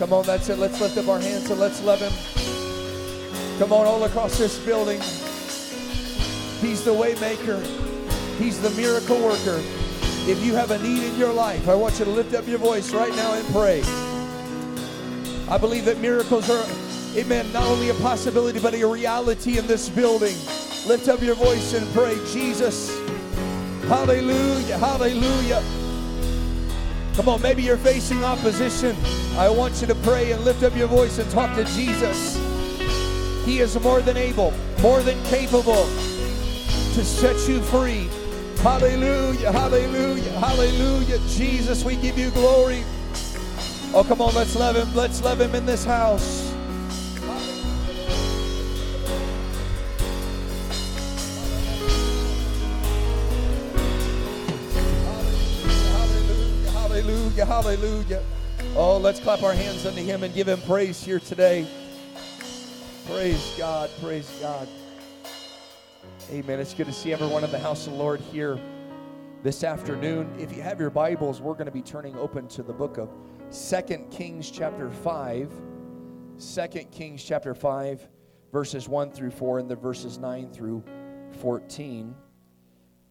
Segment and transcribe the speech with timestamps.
[0.00, 0.58] Come on, that's it.
[0.58, 2.10] Let's lift up our hands and let's love him.
[3.58, 4.98] Come on, all across this building.
[6.62, 7.60] He's the way maker.
[8.38, 9.60] He's the miracle worker.
[10.26, 12.56] If you have a need in your life, I want you to lift up your
[12.56, 13.82] voice right now and pray.
[15.50, 16.64] I believe that miracles are,
[17.14, 20.34] amen, not only a possibility, but a reality in this building.
[20.88, 22.88] Lift up your voice and pray, Jesus.
[23.82, 25.62] Hallelujah, hallelujah.
[27.16, 28.96] Come on, maybe you're facing opposition.
[29.40, 32.36] I want you to pray and lift up your voice and talk to Jesus.
[33.46, 35.86] He is more than able, more than capable
[36.92, 38.10] to set you free.
[38.58, 41.18] Hallelujah, hallelujah, hallelujah.
[41.26, 42.84] Jesus, we give you glory.
[43.94, 44.94] Oh, come on, let's love him.
[44.94, 46.52] Let's love him in this house.
[56.66, 58.22] Hallelujah, hallelujah, hallelujah.
[58.76, 61.66] Oh, let's clap our hands unto him and give him praise here today.
[63.04, 64.68] Praise God, praise God.
[66.30, 66.60] Amen.
[66.60, 68.60] It's good to see everyone in the house of the Lord here
[69.42, 70.32] this afternoon.
[70.38, 73.10] If you have your Bibles, we're going to be turning open to the book of
[73.50, 75.52] Second Kings chapter 5.
[76.38, 78.08] 2 Kings chapter 5,
[78.52, 80.84] verses 1 through 4, and the verses 9 through
[81.40, 82.14] 14.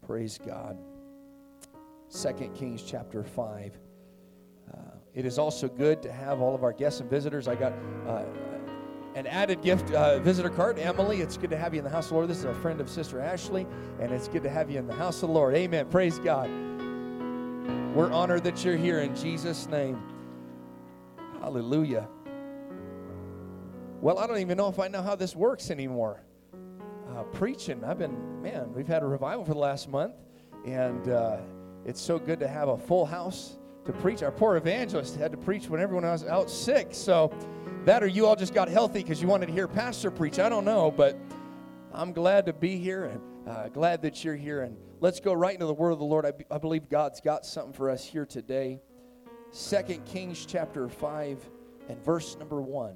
[0.07, 0.77] Praise God.
[2.09, 3.77] 2 Kings chapter 5.
[5.15, 7.47] It is also good to have all of our guests and visitors.
[7.47, 7.73] I got
[8.07, 8.23] uh,
[9.15, 10.77] an added gift uh, visitor card.
[10.77, 12.29] Emily, it's good to have you in the house of the Lord.
[12.29, 13.67] This is a friend of Sister Ashley,
[13.99, 15.55] and it's good to have you in the house of the Lord.
[15.55, 15.87] Amen.
[15.87, 16.49] Praise God.
[17.95, 20.01] We're honored that you're here in Jesus' name.
[21.41, 22.07] Hallelujah.
[23.99, 26.21] Well, I don't even know if I know how this works anymore.
[27.09, 30.13] Uh, preaching, I've been, man, we've had a revival for the last month,
[30.65, 31.37] and uh,
[31.83, 33.58] it's so good to have a full house
[33.91, 34.21] to preach.
[34.21, 36.89] Our poor evangelist had to preach when everyone was out sick.
[36.91, 37.33] So
[37.85, 40.37] that or you all just got healthy because you wanted to hear Pastor preach.
[40.37, 41.17] I don't know, but
[41.91, 44.61] I'm glad to be here and uh, glad that you're here.
[44.61, 46.23] And let's go right into the Word of the Lord.
[46.23, 48.79] I, I believe God's got something for us here today.
[49.49, 51.49] Second Kings chapter 5
[51.89, 52.95] and verse number 1.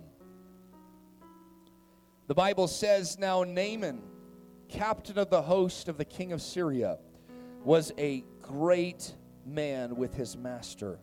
[2.28, 4.04] The Bible says, Now Naaman,
[4.70, 7.00] captain of the host of the king of Syria,
[7.64, 9.16] was a great
[9.46, 11.00] man with his master,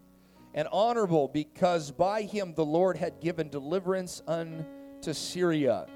[0.54, 5.86] and honorable because by him the Lord had given deliverance unto Syria.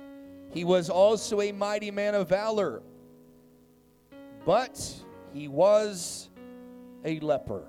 [0.52, 2.82] He was also a mighty man of valor,
[4.44, 4.94] but
[5.32, 6.28] he was
[7.04, 7.68] a leper.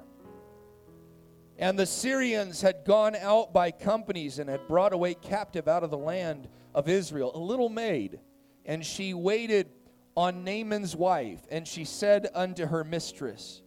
[1.57, 5.89] And the Syrians had gone out by companies and had brought away captive out of
[5.89, 8.19] the land of Israel a little maid,
[8.65, 9.69] and she waited
[10.17, 13.61] on Naaman's wife, and she said unto her mistress,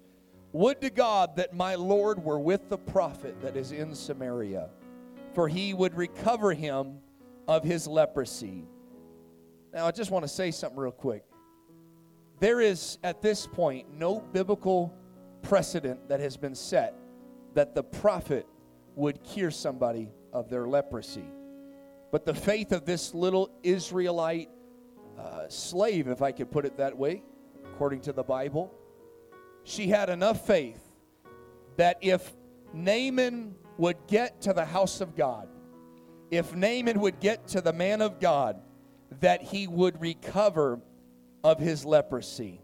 [0.59, 4.71] Would to God that my Lord were with the prophet that is in Samaria,
[5.33, 6.99] for he would recover him
[7.47, 8.67] of his leprosy.
[9.73, 11.23] Now, I just want to say something real quick.
[12.41, 14.93] There is, at this point, no biblical
[15.43, 16.93] precedent that has been set
[17.55, 18.45] that the prophet
[18.97, 21.31] would cure somebody of their leprosy.
[22.11, 24.51] But the faith of this little Israelite
[25.17, 27.23] uh, slave, if I could put it that way,
[27.65, 28.75] according to the Bible,
[29.69, 30.81] she had enough faith
[31.77, 32.33] that if
[32.73, 35.49] Naaman would get to the house of God,
[36.31, 38.61] if Naaman would get to the man of God,
[39.21, 40.81] that he would recover
[41.45, 42.61] of his leprosy.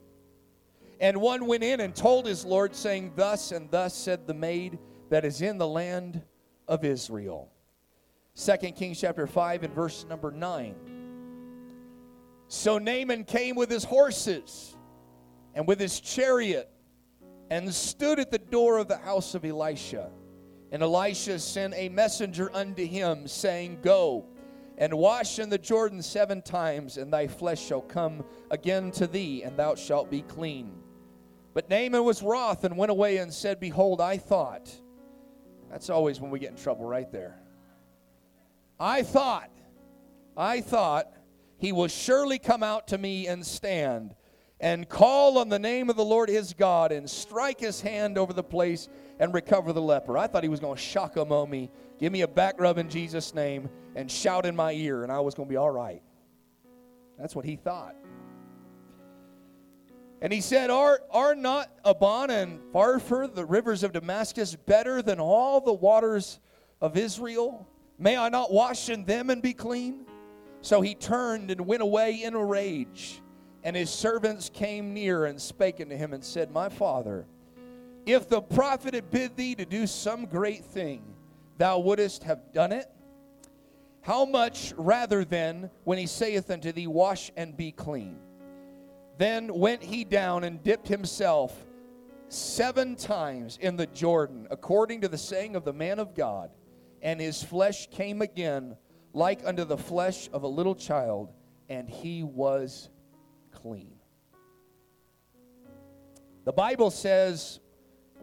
[1.00, 4.78] And one went in and told his Lord, saying, Thus and thus said the maid
[5.10, 6.22] that is in the land
[6.66, 7.50] of Israel.
[8.36, 10.74] 2 Kings chapter 5 and verse number 9.
[12.48, 14.76] So Naaman came with his horses
[15.54, 16.70] and with his chariot
[17.50, 20.10] and stood at the door of the house of Elisha.
[20.72, 24.26] And Elisha sent a messenger unto him, saying, Go
[24.76, 29.42] and wash in the Jordan seven times, and thy flesh shall come again to thee,
[29.42, 30.72] and thou shalt be clean.
[31.52, 34.74] But Naaman was wroth and went away and said, Behold, I thought.
[35.70, 37.38] That's always when we get in trouble, right there.
[38.80, 39.50] I thought,
[40.36, 41.12] I thought
[41.58, 44.16] he will surely come out to me and stand
[44.60, 48.32] and call on the name of the Lord his God and strike his hand over
[48.32, 50.16] the place and recover the leper.
[50.16, 52.78] I thought he was going to shock him on me, give me a back rub
[52.78, 55.70] in Jesus' name, and shout in my ear, and I was going to be all
[55.70, 56.02] right.
[57.18, 57.94] That's what he thought.
[60.20, 65.20] And he said, Are, are not Abana and Pharpar, the rivers of Damascus, better than
[65.20, 66.40] all the waters
[66.80, 67.68] of Israel?
[67.98, 70.06] May I not wash in them and be clean?
[70.62, 73.20] So he turned and went away in a rage.
[73.64, 77.26] And his servants came near and spake unto him and said, My father,
[78.04, 81.02] if the prophet had bid thee to do some great thing,
[81.56, 82.90] thou wouldest have done it?
[84.02, 88.18] How much rather then, when he saith unto thee, Wash and be clean?
[89.16, 91.64] Then went he down and dipped himself
[92.28, 96.50] seven times in the Jordan, according to the saying of the man of God,
[97.00, 98.76] and his flesh came again
[99.14, 101.32] like unto the flesh of a little child,
[101.70, 102.90] and he was
[103.64, 103.94] clean.
[106.44, 107.60] The Bible says,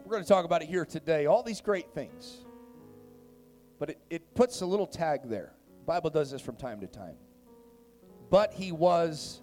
[0.06, 2.46] we're going to talk about it here today, all these great things.
[3.80, 5.54] But it, it puts a little tag there.
[5.80, 7.16] The Bible does this from time to time.
[8.30, 9.42] But he was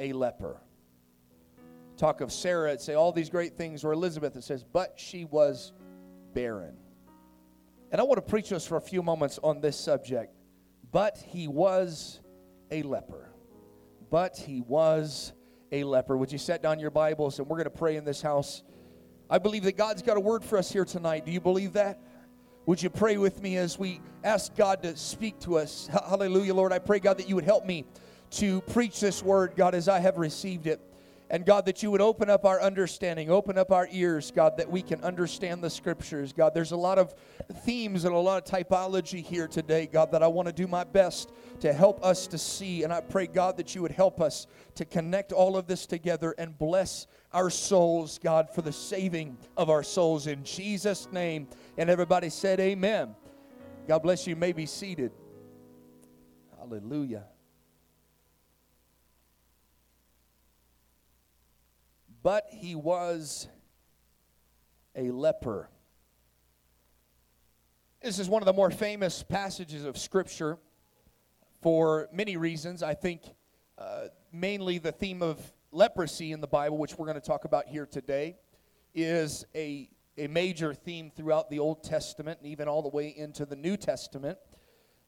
[0.00, 0.60] a leper.
[1.96, 5.26] Talk of Sarah, it say all these great things, or Elizabeth, it says, but she
[5.26, 5.72] was
[6.34, 6.74] barren.
[7.92, 10.34] And I want to preach to us for a few moments on this subject.
[10.90, 12.18] But he was
[12.72, 13.29] a leper.
[14.10, 15.32] But he was
[15.72, 16.16] a leper.
[16.16, 18.62] Would you set down your Bibles and we're going to pray in this house?
[19.28, 21.24] I believe that God's got a word for us here tonight.
[21.24, 22.00] Do you believe that?
[22.66, 25.88] Would you pray with me as we ask God to speak to us?
[25.92, 26.72] Hallelujah, Lord.
[26.72, 27.84] I pray, God, that you would help me
[28.32, 30.80] to preach this word, God, as I have received it.
[31.32, 34.68] And God, that you would open up our understanding, open up our ears, God, that
[34.68, 36.32] we can understand the scriptures.
[36.32, 37.14] God, there's a lot of
[37.64, 40.82] themes and a lot of typology here today, God, that I want to do my
[40.82, 41.30] best
[41.60, 42.82] to help us to see.
[42.82, 46.34] And I pray, God, that you would help us to connect all of this together
[46.36, 50.26] and bless our souls, God, for the saving of our souls.
[50.26, 51.46] In Jesus' name.
[51.78, 53.14] And everybody said, Amen.
[53.86, 54.32] God bless you.
[54.32, 55.12] you may be seated.
[56.58, 57.24] Hallelujah.
[62.22, 63.48] But he was
[64.94, 65.68] a leper.
[68.02, 70.58] This is one of the more famous passages of Scripture
[71.62, 72.82] for many reasons.
[72.82, 73.22] I think
[73.78, 75.38] uh, mainly the theme of
[75.72, 78.36] leprosy in the Bible, which we're going to talk about here today,
[78.94, 79.88] is a,
[80.18, 83.76] a major theme throughout the Old Testament and even all the way into the New
[83.76, 84.38] Testament.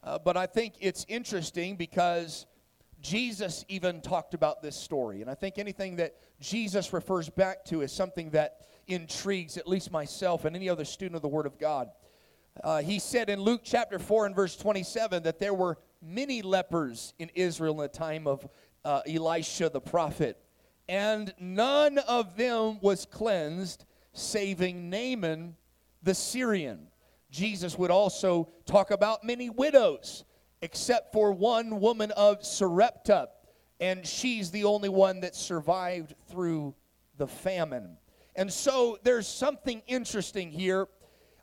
[0.04, 2.46] Uh, but I think it's interesting because
[3.02, 5.20] Jesus even talked about this story.
[5.20, 9.90] And I think anything that Jesus refers back to is something that intrigues at least
[9.90, 11.90] myself and any other student of the Word of God.
[12.62, 17.12] Uh, he said in Luke chapter 4 and verse 27 that there were many lepers
[17.18, 18.46] in Israel in the time of
[18.84, 20.38] uh, Elisha the prophet,
[20.88, 25.56] and none of them was cleansed, saving Naaman
[26.02, 26.88] the Syrian.
[27.30, 30.24] Jesus would also talk about many widows
[30.62, 33.28] except for one woman of Sarepta,
[33.80, 36.74] and she's the only one that survived through
[37.18, 37.98] the famine.
[38.36, 40.86] And so there's something interesting here.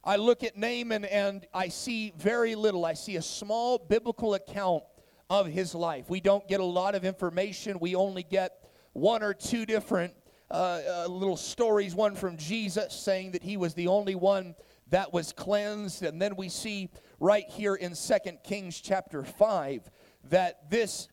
[0.03, 2.85] I look at Naaman and I see very little.
[2.85, 4.83] I see a small biblical account
[5.29, 6.09] of his life.
[6.09, 7.77] We don't get a lot of information.
[7.79, 10.13] We only get one or two different
[10.49, 10.53] uh,
[10.89, 11.93] uh, little stories.
[11.93, 14.55] One from Jesus saying that he was the only one
[14.89, 16.03] that was cleansed.
[16.03, 16.89] And then we see
[17.19, 19.89] right here in Second Kings chapter 5
[20.29, 21.07] that this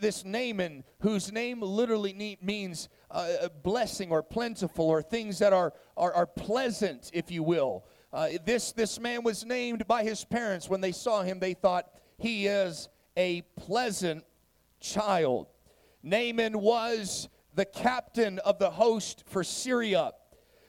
[0.00, 6.12] this Naaman, whose name literally means uh, blessing or plentiful or things that are, are,
[6.12, 7.84] are pleasant, if you will.
[8.12, 10.70] Uh, this, this man was named by his parents.
[10.70, 14.24] When they saw him, they thought he is a pleasant
[14.80, 15.48] child.
[16.02, 20.12] Naaman was the captain of the host for Syria.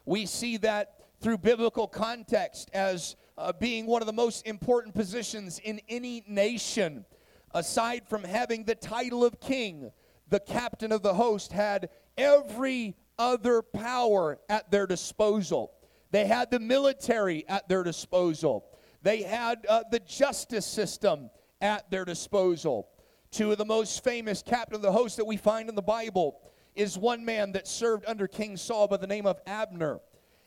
[0.05, 5.59] We see that through biblical context as uh, being one of the most important positions
[5.64, 7.06] in any nation.
[7.54, 9.92] Aside from having the title of king,
[10.30, 15.71] the captain of the host had every other power at their disposal.
[16.12, 18.66] They had the military at their disposal.
[19.02, 21.30] They had uh, the justice system
[21.62, 22.90] at their disposal.
[23.31, 26.40] Two of the most famous captain of the host that we find in the Bible
[26.76, 30.00] is one man that served under King Saul by the name of Abner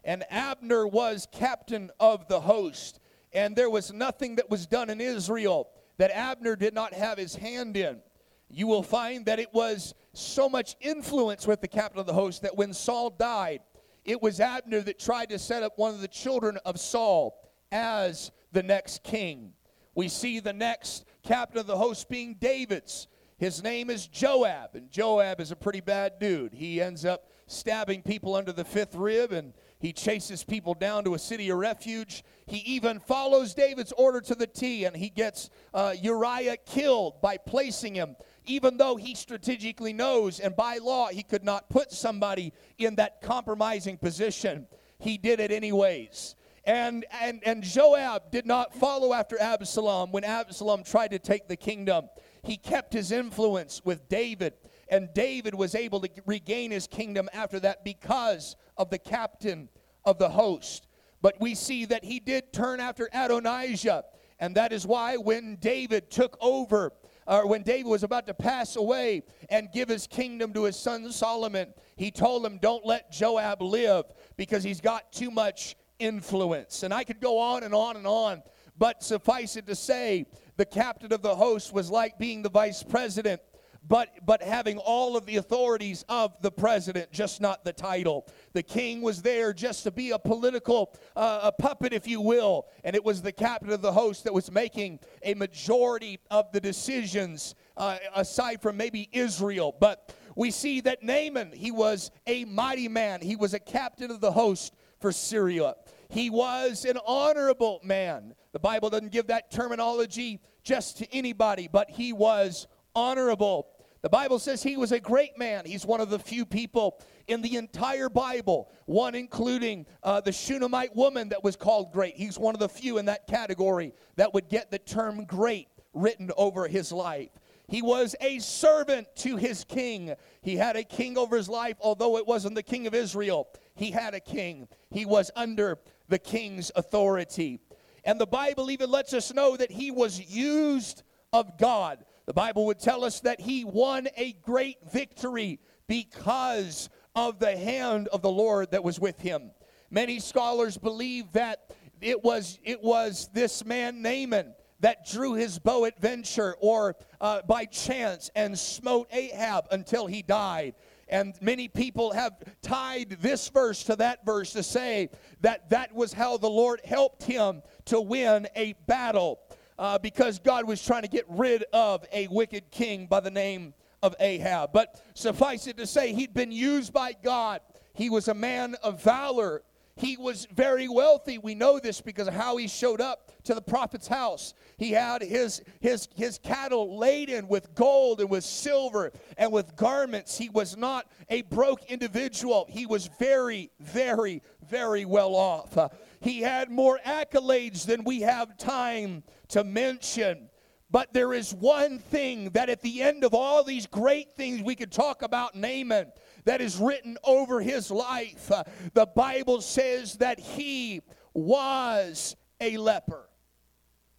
[0.04, 3.00] and Abner was captain of the host.
[3.32, 7.34] And there was nothing that was done in Israel that Abner did not have his
[7.34, 8.00] hand in.
[8.48, 12.42] You will find that it was so much influence with the captain of the host
[12.42, 13.60] that when Saul died,
[14.04, 17.38] it was Abner that tried to set up one of the children of Saul
[17.70, 19.52] as the next king.
[19.94, 23.06] We see the next captain of the host being David's.
[23.38, 26.52] His name is Joab, and Joab is a pretty bad dude.
[26.52, 31.14] He ends up stabbing people under the fifth rib and he chases people down to
[31.14, 32.22] a city of refuge.
[32.46, 37.38] He even follows David's order to the T, and he gets uh, Uriah killed by
[37.38, 42.52] placing him, even though he strategically knows and by law he could not put somebody
[42.76, 44.66] in that compromising position.
[44.98, 46.36] He did it anyways.
[46.64, 51.56] And, and, and Joab did not follow after Absalom when Absalom tried to take the
[51.56, 52.10] kingdom.
[52.42, 54.52] He kept his influence with David
[54.90, 59.68] and David was able to regain his kingdom after that because of the captain
[60.04, 60.88] of the host.
[61.22, 64.04] But we see that he did turn after Adonijah.
[64.40, 66.92] And that is why when David took over,
[67.26, 71.12] or when David was about to pass away and give his kingdom to his son
[71.12, 74.06] Solomon, he told him, Don't let Joab live
[74.36, 76.82] because he's got too much influence.
[76.82, 78.42] And I could go on and on and on,
[78.76, 82.82] but suffice it to say, the captain of the host was like being the vice
[82.82, 83.40] president
[83.86, 88.26] but but having all of the authorities of the president just not the title.
[88.52, 92.66] The king was there just to be a political uh, a puppet if you will
[92.84, 96.60] and it was the captain of the host that was making a majority of the
[96.60, 99.74] decisions uh, aside from maybe israel.
[99.78, 103.20] But we see that naaman he was a mighty man.
[103.22, 105.74] He was a captain of the host for syria.
[106.10, 108.34] He was an honorable man.
[108.52, 113.69] The bible doesn't give that terminology just to anybody but he was honorable.
[114.02, 115.66] The Bible says he was a great man.
[115.66, 120.96] He's one of the few people in the entire Bible, one including uh, the Shunammite
[120.96, 122.16] woman that was called great.
[122.16, 126.30] He's one of the few in that category that would get the term great written
[126.36, 127.30] over his life.
[127.68, 130.14] He was a servant to his king.
[130.42, 133.48] He had a king over his life, although it wasn't the king of Israel.
[133.74, 134.66] He had a king.
[134.90, 135.78] He was under
[136.08, 137.60] the king's authority.
[138.04, 141.02] And the Bible even lets us know that he was used
[141.32, 142.04] of God.
[142.30, 145.58] The Bible would tell us that he won a great victory
[145.88, 149.50] because of the hand of the Lord that was with him.
[149.90, 155.86] Many scholars believe that it was it was this man Naaman that drew his bow
[155.86, 160.76] at venture or uh, by chance and smote Ahab until he died.
[161.08, 165.10] And many people have tied this verse to that verse to say
[165.40, 169.40] that that was how the Lord helped him to win a battle
[169.80, 173.72] uh, because God was trying to get rid of a wicked king by the name
[174.02, 174.72] of Ahab.
[174.74, 177.62] But suffice it to say, he'd been used by God.
[177.94, 179.62] He was a man of valor.
[179.96, 181.38] He was very wealthy.
[181.38, 184.52] We know this because of how he showed up to the prophet's house.
[184.76, 190.36] He had his, his, his cattle laden with gold and with silver and with garments.
[190.36, 192.66] He was not a broke individual.
[192.68, 195.76] He was very, very, very well off.
[195.76, 195.88] Uh,
[196.20, 200.48] he had more accolades than we have time to mention.
[200.90, 204.74] But there is one thing that at the end of all these great things we
[204.74, 206.10] could talk about Naaman
[206.44, 208.50] that is written over his life.
[208.50, 211.00] Uh, the Bible says that he
[211.32, 213.28] was a leper.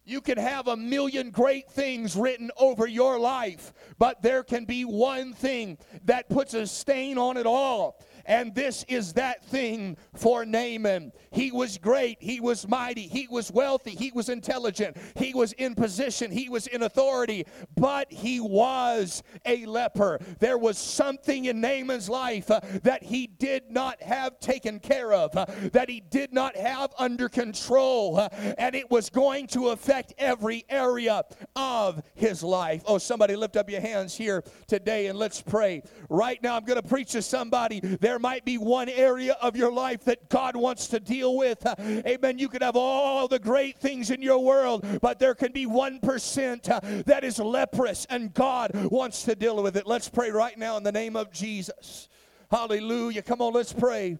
[0.04, 4.84] You can have a million great things written over your life, but there can be
[4.84, 8.02] one thing that puts a stain on it all.
[8.26, 11.12] And this is that thing for Naaman.
[11.30, 12.18] He was great.
[12.20, 13.06] He was mighty.
[13.06, 13.92] He was wealthy.
[13.92, 14.96] He was intelligent.
[15.16, 16.30] He was in position.
[16.30, 17.46] He was in authority.
[17.76, 20.18] But he was a leper.
[20.38, 25.36] There was something in Naaman's life uh, that he did not have taken care of,
[25.36, 28.18] uh, that he did not have under control.
[28.18, 31.24] Uh, and it was going to affect every area
[31.56, 32.82] of his life.
[32.86, 35.82] Oh, somebody lift up your hands here today and let's pray.
[36.08, 37.80] Right now, I'm going to preach to somebody.
[37.80, 41.66] There there might be one area of your life that God wants to deal with.
[41.80, 42.38] Amen.
[42.38, 46.68] You could have all the great things in your world, but there can be 1%
[46.68, 49.86] uh, that is leprous, and God wants to deal with it.
[49.86, 52.10] Let's pray right now in the name of Jesus.
[52.50, 53.22] Hallelujah.
[53.22, 54.18] Come on, let's pray.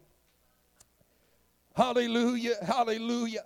[1.76, 2.54] Hallelujah.
[2.66, 3.44] Hallelujah.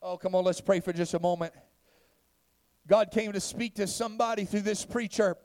[0.00, 1.52] Oh, come on, let's pray for just a moment.
[2.86, 5.36] God came to speak to somebody through this preacher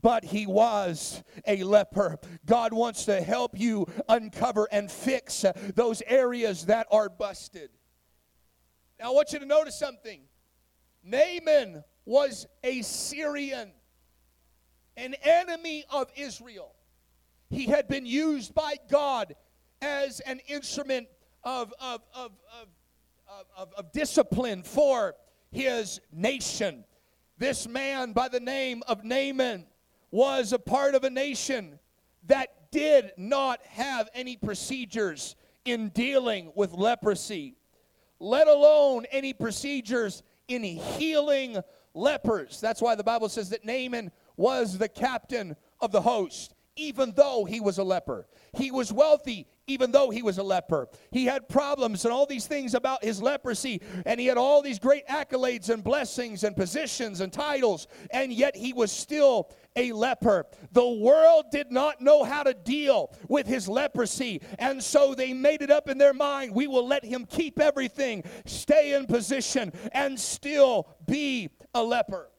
[0.00, 2.18] but he was a leper.
[2.44, 7.70] God wants to help you uncover and fix those areas that are busted.
[8.98, 10.22] Now, I want you to notice something.
[11.02, 13.72] Naaman was a Syrian,
[14.96, 16.74] an enemy of Israel.
[17.50, 19.34] He had been used by God
[19.80, 21.06] as an instrument
[21.44, 22.32] of, of, of,
[23.76, 25.14] of, discipline for
[25.52, 26.84] his nation.
[27.38, 29.66] This man by the name of Naaman
[30.16, 31.78] was a part of a nation
[32.26, 37.54] that did not have any procedures in dealing with leprosy,
[38.18, 41.58] let alone any procedures in healing
[41.92, 42.62] lepers.
[42.62, 47.44] That's why the Bible says that Naaman was the captain of the host, even though
[47.44, 48.26] he was a leper.
[48.56, 50.88] He was wealthy, even though he was a leper.
[51.10, 54.78] He had problems and all these things about his leprosy, and he had all these
[54.78, 60.46] great accolades and blessings and positions and titles, and yet he was still a leper.
[60.72, 65.62] The world did not know how to deal with his leprosy, and so they made
[65.62, 70.18] it up in their mind we will let him keep everything, stay in position, and
[70.18, 72.30] still be a leper.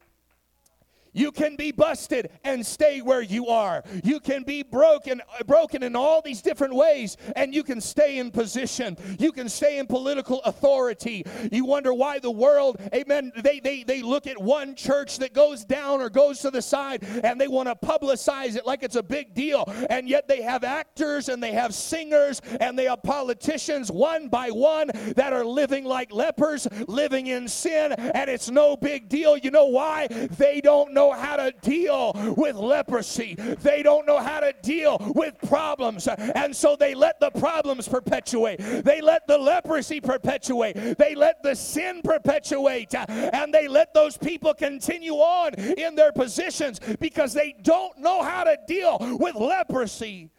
[1.14, 3.84] You can be busted and stay where you are.
[4.04, 8.32] You can be broken broken in all these different ways and you can stay in
[8.32, 8.98] position.
[9.20, 11.26] You can stay in political authority.
[11.52, 15.64] You wonder why the world, amen, they they they look at one church that goes
[15.66, 19.04] down or goes to the side and they want to publicize it like it's a
[19.04, 19.64] big deal.
[19.90, 24.50] And yet they have actors and they have singers and they have politicians one by
[24.52, 29.38] one that are living like lepers, living in sin and it's no big deal.
[29.38, 30.08] You know why?
[30.08, 33.36] They don't know how to deal with leprosy.
[33.36, 36.08] They don't know how to deal with problems.
[36.08, 38.58] And so they let the problems perpetuate.
[38.58, 40.98] They let the leprosy perpetuate.
[40.98, 42.94] They let the sin perpetuate.
[42.96, 48.44] And they let those people continue on in their positions because they don't know how
[48.44, 50.32] to deal with leprosy.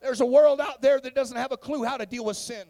[0.00, 2.66] There's a world out there that doesn't have a clue how to deal with sin.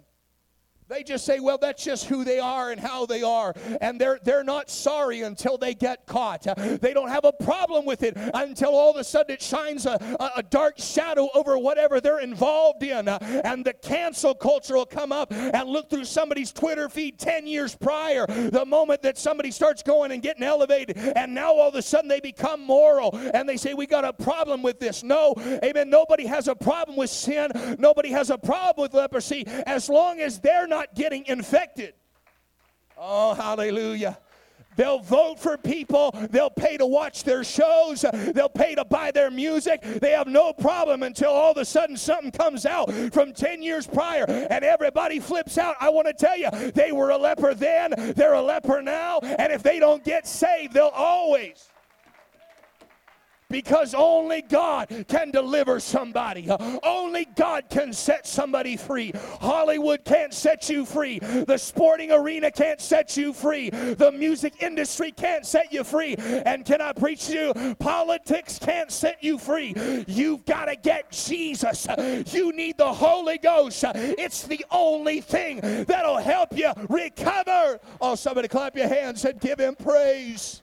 [0.88, 3.52] They just say, well, that's just who they are and how they are.
[3.80, 6.46] And they're, they're not sorry until they get caught.
[6.80, 9.98] They don't have a problem with it until all of a sudden it shines a,
[10.36, 13.08] a, dark shadow over whatever they're involved in.
[13.08, 17.74] And the cancel culture will come up and look through somebody's Twitter feed 10 years
[17.74, 20.96] prior, the moment that somebody starts going and getting elevated.
[20.98, 24.12] And now all of a sudden they become moral and they say, we got a
[24.12, 25.02] problem with this.
[25.02, 25.90] No, amen.
[25.90, 27.50] Nobody has a problem with sin.
[27.80, 31.94] Nobody has a problem with leprosy as long as they're not not getting infected.
[32.98, 34.18] Oh, hallelujah.
[34.76, 36.14] They'll vote for people.
[36.30, 38.04] They'll pay to watch their shows.
[38.34, 39.80] They'll pay to buy their music.
[39.80, 43.86] They have no problem until all of a sudden something comes out from 10 years
[43.86, 45.76] prior and everybody flips out.
[45.80, 49.50] I want to tell you, they were a leper then, they're a leper now, and
[49.50, 51.70] if they don't get saved, they'll always
[53.48, 56.48] because only God can deliver somebody.
[56.82, 59.12] Only God can set somebody free.
[59.40, 61.18] Hollywood can't set you free.
[61.18, 63.70] The sporting arena can't set you free.
[63.70, 66.14] The music industry can't set you free.
[66.16, 67.74] And can I preach to you?
[67.76, 69.74] Politics can't set you free.
[70.06, 71.86] You've got to get Jesus.
[72.32, 73.84] You need the Holy Ghost.
[73.94, 77.80] It's the only thing that'll help you recover.
[78.00, 80.62] Oh, somebody clap your hands and give him praise.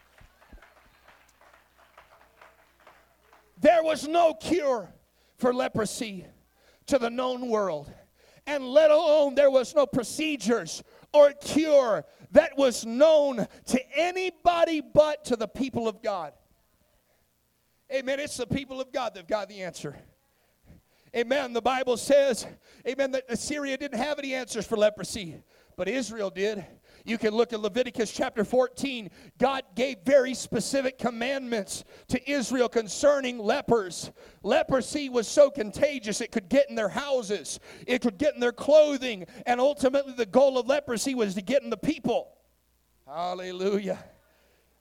[3.64, 4.94] There was no cure
[5.38, 6.26] for leprosy
[6.88, 7.90] to the known world,
[8.46, 15.24] and let alone there was no procedures or cure that was known to anybody but
[15.26, 16.34] to the people of God.
[17.90, 18.20] Amen.
[18.20, 19.96] It's the people of God that've got the answer.
[21.16, 21.54] Amen.
[21.54, 22.46] The Bible says,
[22.86, 25.42] amen, that Assyria didn't have any answers for leprosy,
[25.78, 26.66] but Israel did.
[27.06, 29.10] You can look at Leviticus chapter 14.
[29.38, 34.12] God gave very specific commandments to Israel concerning lepers.
[34.42, 38.54] Leprosy was so contagious it could get in their houses, it could get in their
[38.54, 42.38] clothing, and ultimately the goal of leprosy was to get in the people.
[43.06, 44.00] Hallelujah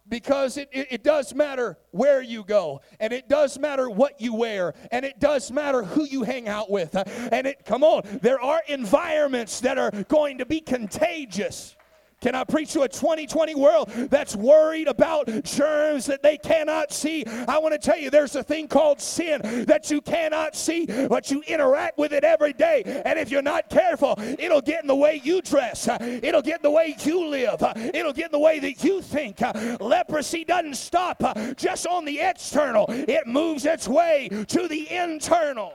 [0.09, 4.35] because it, it, it, does matter where you go and it does matter what you
[4.35, 6.95] wear and it does matter who you hang out with
[7.33, 11.77] and it come on there are environments that are going to be contagious
[12.23, 17.27] can I preach to a 2020 world that's worried about germs that they cannot see?
[17.27, 21.33] I want to tell you there's a thing called sin that you cannot see, but
[21.33, 23.03] you interact with it every day.
[23.05, 26.63] And if you're not careful, it'll get in the way you dress, it'll get in
[26.63, 29.41] the way you live, it'll get in the way that you think.
[29.81, 31.21] Leprosy doesn't stop
[31.57, 35.75] just on the external, it moves its way to the internal.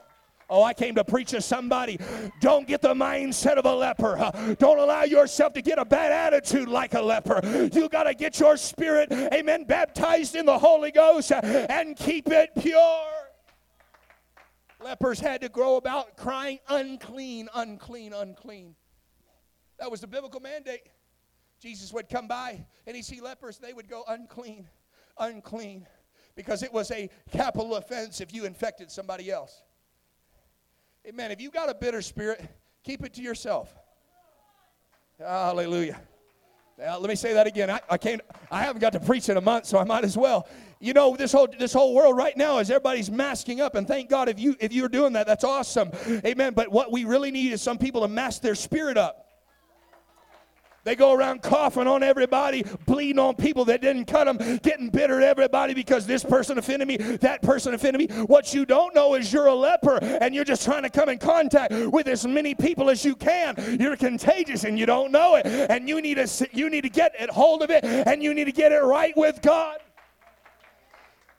[0.50, 2.00] Oh, I came to preach to somebody.
[2.40, 4.56] Don't get the mindset of a leper.
[4.60, 7.42] Don't allow yourself to get a bad attitude like a leper.
[7.74, 12.30] You got to get your spirit, amen, baptized in the Holy Ghost uh, and keep
[12.30, 13.06] it pure.
[14.80, 18.76] Lepers had to grow about crying, unclean, unclean, unclean.
[19.80, 20.88] That was the biblical mandate.
[21.60, 24.68] Jesus would come by and he'd see lepers, they would go unclean,
[25.18, 25.88] unclean,
[26.36, 29.64] because it was a capital offense if you infected somebody else.
[31.08, 31.32] Amen.
[31.32, 32.44] If you got a bitter spirit,
[32.84, 33.74] keep it to yourself.
[35.18, 36.02] Hallelujah.
[36.78, 37.70] Now, let me say that again.
[37.70, 38.20] I, I can't.
[38.52, 40.50] I haven't got to preach in a month, so I might as well.
[40.82, 44.10] You know, this whole this whole world right now is everybody's masking up, and thank
[44.10, 45.92] God if you if you're doing that, that's awesome.
[46.26, 46.54] Amen.
[46.54, 49.27] But what we really need is some people to mask their spirit up.
[50.88, 55.18] They go around coughing on everybody, bleeding on people that didn't cut them, getting bitter
[55.18, 58.16] at everybody because this person offended me, that person offended me.
[58.22, 61.18] What you don't know is you're a leper and you're just trying to come in
[61.18, 63.78] contact with as many people as you can.
[63.78, 65.46] You're contagious and you don't know it.
[65.46, 68.46] And you need to you need to get a hold of it and you need
[68.46, 69.80] to get it right with God.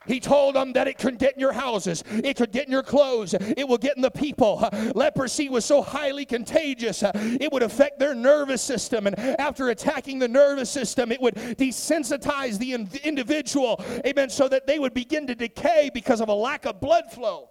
[0.07, 2.83] He told them that it could get in your houses, it could get in your
[2.83, 4.67] clothes, it will get in the people.
[4.95, 9.07] Leprosy was so highly contagious, uh, it would affect their nervous system.
[9.07, 14.79] And after attacking the nervous system, it would desensitize the individual, amen, so that they
[14.79, 17.48] would begin to decay because of a lack of blood flow.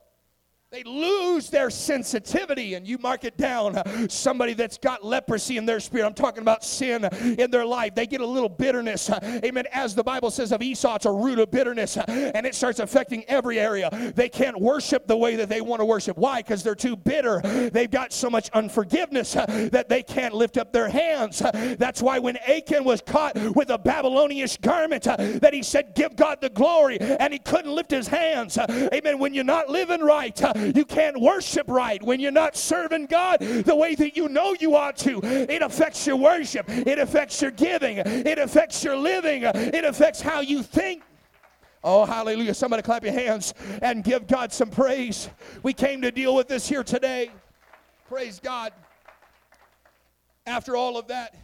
[0.71, 3.83] They lose their sensitivity, and you mark it down.
[4.11, 8.07] Somebody that's got leprosy in their spirit, I'm talking about sin in their life, they
[8.07, 9.09] get a little bitterness.
[9.11, 9.65] Amen.
[9.73, 13.25] As the Bible says of Esau, it's a root of bitterness, and it starts affecting
[13.29, 14.13] every area.
[14.15, 16.19] They can't worship the way that they want to worship.
[16.19, 16.43] Why?
[16.43, 17.41] Because they're too bitter.
[17.73, 21.39] They've got so much unforgiveness that they can't lift up their hands.
[21.79, 26.43] That's why when Achan was caught with a Babylonish garment, that he said, Give God
[26.43, 28.59] the glory, and he couldn't lift his hands.
[28.59, 29.19] Amen.
[29.19, 30.39] When you're not living right,
[30.75, 34.77] you can't worship right when you're not serving God the way that you know you
[34.77, 35.21] ought to.
[35.23, 40.41] It affects your worship, it affects your giving, it affects your living, it affects how
[40.41, 41.03] you think.
[41.85, 42.55] Oh, hallelujah.
[42.55, 45.31] Somebody clap your hands and give God some praise.
[45.63, 47.31] We came to deal with this here today.
[48.09, 48.73] Praise God.
[50.47, 51.37] After all of that,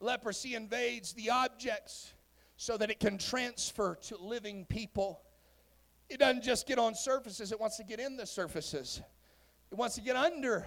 [0.00, 2.12] leprosy invades the objects
[2.56, 5.20] so that it can transfer to living people.
[6.08, 9.00] It doesn't just get on surfaces, it wants to get in the surfaces.
[9.70, 10.66] It wants to get under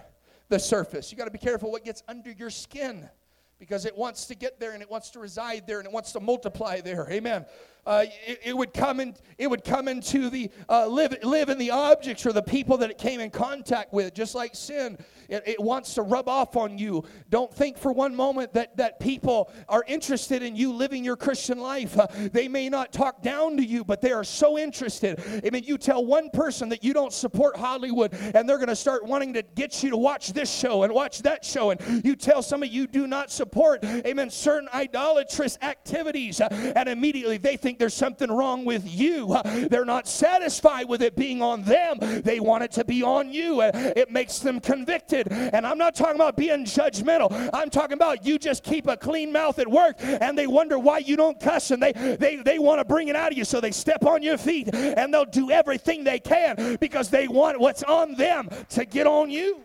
[0.50, 1.12] the surface.
[1.12, 3.10] You got to be careful what gets under your skin
[3.58, 6.12] because it wants to get there and it wants to reside there and it wants
[6.12, 7.10] to multiply there.
[7.10, 7.46] Amen
[7.86, 11.58] uh, it, it, would come in, it would come into the uh, live, live in
[11.58, 14.98] the objects or the people that it came in contact with, just like sin.
[15.30, 17.04] It, it wants to rub off on you.
[17.30, 21.60] Don't think for one moment that, that people are interested in you living your Christian
[21.60, 21.98] life.
[21.98, 25.20] Uh, they may not talk down to you, but they are so interested.
[25.44, 28.76] I mean, you tell one person that you don't support Hollywood, and they're going to
[28.76, 31.72] start wanting to get you to watch this show and watch that show.
[31.72, 37.38] And you tell somebody you do not support, amen, certain idolatrous activities, uh, and immediately
[37.38, 39.38] they think think there's something wrong with you.
[39.70, 43.62] They're not satisfied with it being on them, they want it to be on you.
[43.62, 45.32] It makes them convicted.
[45.32, 49.32] And I'm not talking about being judgmental, I'm talking about you just keep a clean
[49.32, 52.82] mouth at work and they wonder why you don't cuss and they, they, they want
[52.82, 53.46] to bring it out of you.
[53.46, 57.58] So they step on your feet and they'll do everything they can because they want
[57.58, 59.64] what's on them to get on you.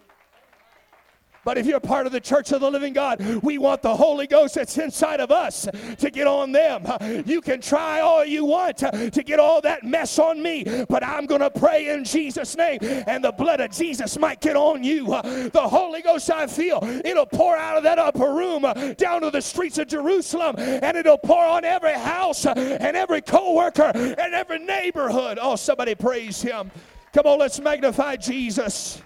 [1.47, 4.27] But if you're part of the church of the living God, we want the Holy
[4.27, 6.85] Ghost that's inside of us to get on them.
[7.25, 11.25] You can try all you want to, get all that mess on me, but I'm
[11.27, 15.07] going to pray in Jesus' name, and the blood of Jesus might get on you.
[15.07, 18.63] The Holy Ghost, I feel, it'll pour out of that upper room
[18.97, 23.55] down to the streets of Jerusalem, and it'll pour on every house and every co
[23.55, 25.39] worker and every neighborhood.
[25.41, 26.73] Oh, somebody praise Him.
[27.13, 29.01] Come on, let's magnify Jesus.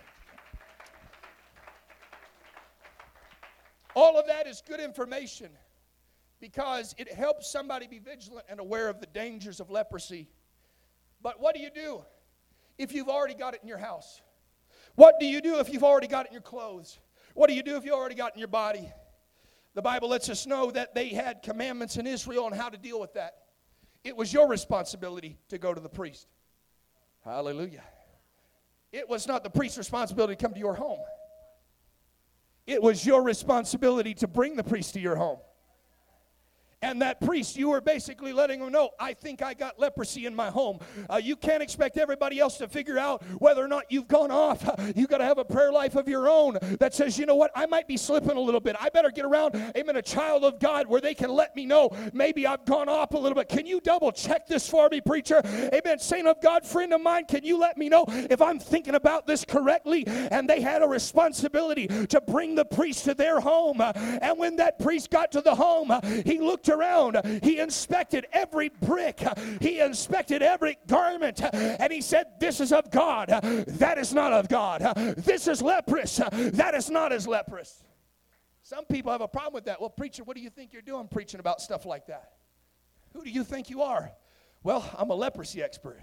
[3.94, 5.50] All of that is good information
[6.40, 10.28] because it helps somebody be vigilant and aware of the dangers of leprosy.
[11.22, 12.02] But what do you do
[12.78, 14.22] if you've already got it in your house?
[14.94, 16.98] What do you do if you've already got it in your clothes?
[17.34, 18.90] What do you do if you already got it in your body?
[19.74, 22.98] The Bible lets us know that they had commandments in Israel on how to deal
[22.98, 23.34] with that.
[24.02, 26.26] It was your responsibility to go to the priest.
[27.24, 27.84] Hallelujah.
[28.92, 31.00] It was not the priest's responsibility to come to your home.
[32.66, 35.38] It was your responsibility to bring the priest to your home.
[36.82, 40.34] And that priest, you were basically letting him know, I think I got leprosy in
[40.34, 40.78] my home.
[41.10, 44.68] Uh, you can't expect everybody else to figure out whether or not you've gone off.
[44.96, 47.50] You've got to have a prayer life of your own that says, you know what,
[47.54, 48.76] I might be slipping a little bit.
[48.80, 51.90] I better get around, amen, a child of God where they can let me know
[52.12, 53.48] maybe I've gone off a little bit.
[53.48, 55.42] Can you double check this for me, preacher?
[55.72, 55.98] Amen.
[55.98, 59.26] Saint of God, friend of mine, can you let me know if I'm thinking about
[59.26, 60.04] this correctly?
[60.06, 63.80] And they had a responsibility to bring the priest to their home.
[63.80, 65.92] And when that priest got to the home,
[66.24, 67.20] he looked around.
[67.42, 69.22] He inspected every brick,
[69.60, 73.28] he inspected every garment, and he said, This is of God.
[73.28, 74.80] That is not of God.
[75.16, 76.16] This is leprous.
[76.32, 77.84] That is not as leprous.
[78.62, 79.80] Some people have a problem with that.
[79.80, 82.32] Well, preacher, what do you think you're doing preaching about stuff like that?
[83.14, 84.12] Who do you think you are?
[84.62, 86.00] Well, I'm a leprosy expert.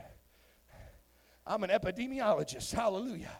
[1.45, 2.73] I'm an epidemiologist.
[2.73, 3.31] Hallelujah.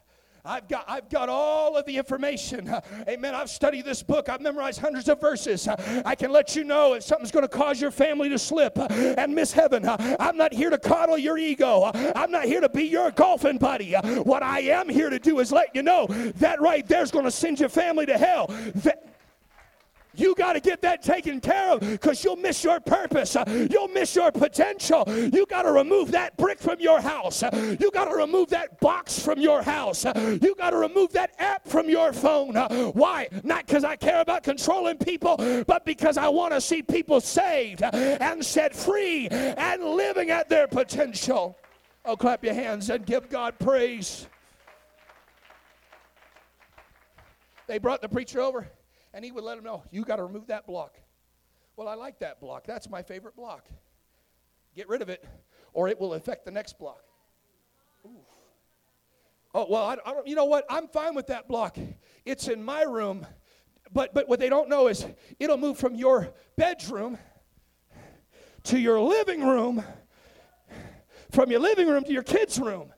[0.47, 2.73] I've got, I've got all of the information.
[3.07, 3.35] Amen.
[3.35, 4.29] I've studied this book.
[4.29, 5.67] I've memorized hundreds of verses.
[5.67, 9.35] I can let you know if something's going to cause your family to slip and
[9.35, 9.87] miss heaven.
[10.19, 11.91] I'm not here to coddle your ego.
[11.93, 13.93] I'm not here to be your golfing buddy.
[13.93, 17.31] What I am here to do is let you know that right there's going to
[17.31, 18.47] send your family to hell.
[18.75, 19.06] That,
[20.17, 23.37] You got to get that taken care of because you'll miss your purpose.
[23.69, 25.03] You'll miss your potential.
[25.07, 27.43] You got to remove that brick from your house.
[27.43, 30.05] You got to remove that box from your house.
[30.05, 32.55] You got to remove that app from your phone.
[32.93, 33.29] Why?
[33.43, 37.83] Not because I care about controlling people, but because I want to see people saved
[37.83, 41.57] and set free and living at their potential.
[42.05, 44.27] Oh, clap your hands and give God praise.
[47.67, 48.69] They brought the preacher over,
[49.17, 50.95] and he would let them know, You got to remove that block.
[51.75, 52.67] Well, I like that block.
[52.67, 53.67] That's my favorite block.
[54.75, 55.25] Get rid of it,
[55.73, 57.01] or it will affect the next block.
[58.05, 58.19] Ooh.
[59.55, 60.65] Oh, well, I, I don't, you know what?
[60.69, 61.79] I'm fine with that block.
[62.25, 63.25] It's in my room.
[63.91, 65.03] But, but what they don't know is
[65.39, 67.17] it'll move from your bedroom
[68.65, 69.83] to your living room,
[71.31, 72.93] from your living room to your kids' room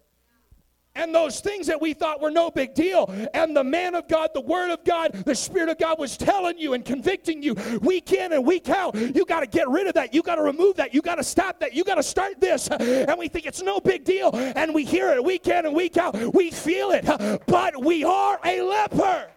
[1.00, 3.10] and those things that we thought were no big deal.
[3.34, 6.58] And the man of God, the word of God, the Spirit of God was telling
[6.58, 8.96] you and convicting you week in and week out.
[8.96, 10.14] You got to get rid of that.
[10.14, 10.94] You got to remove that.
[10.94, 11.74] You got to stop that.
[11.74, 12.68] You got to start this.
[12.68, 14.32] And we think it's no big deal.
[14.34, 16.16] And we hear it week in and week out.
[16.34, 17.06] We feel it.
[17.48, 19.28] But we are a leper.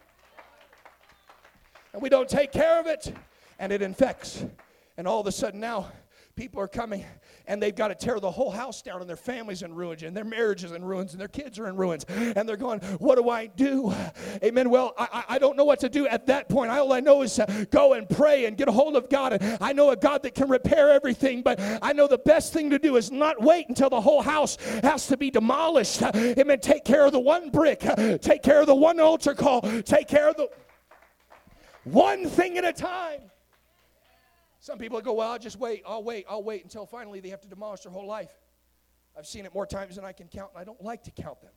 [1.93, 3.13] And we don't take care of it.
[3.61, 4.45] And it infects.
[4.97, 5.93] And all of a sudden now,
[6.35, 7.05] people are coming
[7.47, 10.17] and they've got to tear the whole house down and their families in ruins and
[10.17, 12.05] their marriages in ruins and their kids are in ruins.
[12.09, 13.93] And they're going what do i do?
[14.43, 14.71] Amen.
[14.71, 16.71] Well i, I don't know what to do at that point.
[16.71, 17.41] All i know is
[17.71, 19.35] go and pray and get a hold of god.
[19.35, 22.71] And i know a god that can repair everything but i know the best thing
[22.71, 26.03] to do is not wait until the whole house has to be demolished.
[26.03, 26.61] Amen.
[26.61, 27.81] Take care of the one brick.
[28.21, 29.61] Take care of the one altar call.
[29.83, 30.49] Take care of the
[31.85, 33.21] one thing at a time
[34.63, 37.41] some people go, well, I'll just wait, I'll wait, I'll wait until finally they have
[37.41, 38.31] to demolish their whole life.
[39.19, 41.41] I've seen it more times than I can count, and I don't like to count
[41.41, 41.51] them.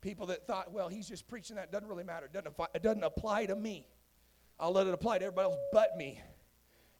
[0.00, 2.24] People that thought, well, he's just preaching that, doesn't really matter.
[2.24, 3.86] It doesn't, apply, it doesn't apply to me.
[4.58, 6.22] I'll let it apply to everybody else but me.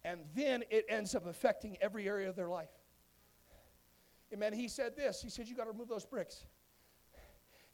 [0.05, 2.69] And then it ends up affecting every area of their life.
[4.35, 4.53] Amen.
[4.53, 6.45] He said this He said, You got to remove those bricks.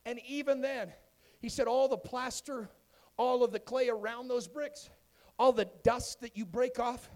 [0.04, 0.92] And even then,
[1.40, 2.70] he said, All the plaster,
[3.16, 4.90] all of the clay around those bricks,
[5.38, 7.10] all the dust that you break off,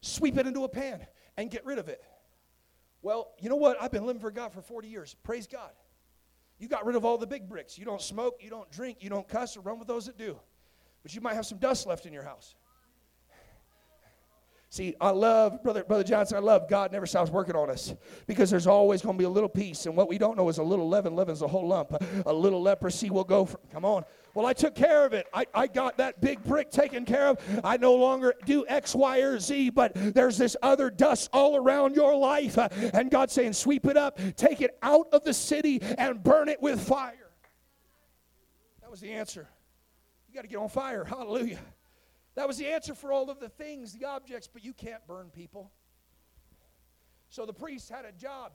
[0.00, 2.02] sweep it into a pan and get rid of it.
[3.02, 3.80] Well, you know what?
[3.80, 5.14] I've been living for God for 40 years.
[5.22, 5.70] Praise God.
[6.58, 7.78] You got rid of all the big bricks.
[7.78, 10.38] You don't smoke, you don't drink, you don't cuss or run with those that do.
[11.02, 12.54] But you might have some dust left in your house.
[14.68, 17.94] See, I love, Brother, Brother Johnson, I love God never stops working on us
[18.26, 19.86] because there's always going to be a little piece.
[19.86, 21.92] And what we don't know is a little leaven leavens a whole lump.
[22.26, 24.04] A little leprosy will go, from, come on.
[24.36, 25.26] Well, I took care of it.
[25.32, 27.38] I, I got that big brick taken care of.
[27.64, 31.96] I no longer do X, Y, or Z, but there's this other dust all around
[31.96, 32.58] your life.
[32.58, 36.50] Uh, and God's saying, sweep it up, take it out of the city, and burn
[36.50, 37.30] it with fire.
[38.82, 39.48] That was the answer.
[40.28, 41.02] You got to get on fire.
[41.02, 41.60] Hallelujah.
[42.34, 45.30] That was the answer for all of the things, the objects, but you can't burn
[45.30, 45.72] people.
[47.30, 48.52] So the priest had a job.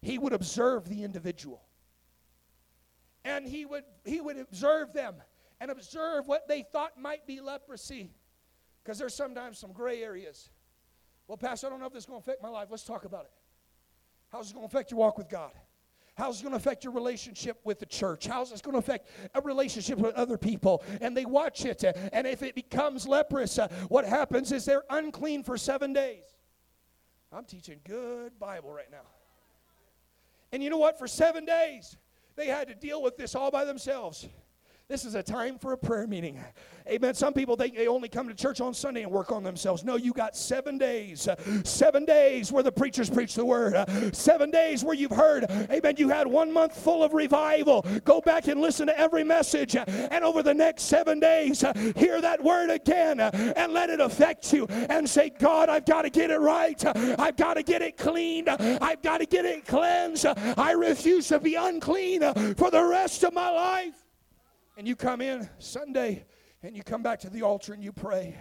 [0.00, 1.60] He would observe the individual.
[3.24, 5.14] And he would he would observe them
[5.60, 8.10] and observe what they thought might be leprosy.
[8.82, 10.50] Because there's sometimes some gray areas.
[11.26, 12.68] Well, Pastor, I don't know if this is going to affect my life.
[12.70, 13.30] Let's talk about it.
[14.30, 15.52] How's it going to affect your walk with God?
[16.16, 18.26] How's it going to affect your relationship with the church?
[18.26, 20.84] How's it going to affect a relationship with other people?
[21.00, 21.82] And they watch it.
[22.12, 23.58] And if it becomes leprous,
[23.88, 26.24] what happens is they're unclean for seven days.
[27.32, 29.06] I'm teaching good Bible right now.
[30.52, 30.98] And you know what?
[30.98, 31.96] For seven days,
[32.36, 34.28] they had to deal with this all by themselves.
[34.86, 36.38] This is a time for a prayer meeting.
[36.86, 37.14] Amen.
[37.14, 39.82] Some people think they only come to church on Sunday and work on themselves.
[39.82, 41.26] No, you got seven days.
[41.64, 43.82] Seven days where the preachers preach the word.
[44.14, 45.50] Seven days where you've heard.
[45.70, 45.94] Amen.
[45.96, 47.86] You had one month full of revival.
[48.04, 49.74] Go back and listen to every message.
[49.74, 51.64] And over the next seven days,
[51.96, 54.66] hear that word again and let it affect you.
[54.66, 56.84] And say, God, I've got to get it right.
[57.18, 58.50] I've got to get it cleaned.
[58.50, 60.26] I've got to get it cleansed.
[60.26, 62.20] I refuse to be unclean
[62.56, 64.03] for the rest of my life
[64.76, 66.26] and you come in Sunday
[66.62, 68.36] and you come back to the altar and you pray.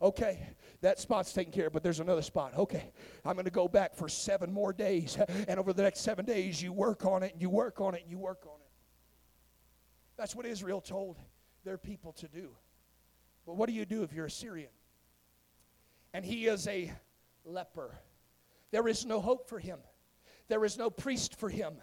[0.00, 0.38] Okay,
[0.80, 2.56] that spot's taken care of, but there's another spot.
[2.56, 2.92] Okay,
[3.24, 5.18] I'm going to go back for seven more days.
[5.48, 8.02] And over the next seven days, you work on it, and you work on it,
[8.02, 8.70] and you work on it.
[10.16, 11.16] That's what Israel told
[11.64, 12.50] their people to do.
[13.44, 14.70] But what do you do if you're a Syrian?
[16.14, 16.92] And he is a
[17.44, 17.98] leper.
[18.70, 19.78] There is no hope for him,
[20.48, 21.74] there is no priest for him.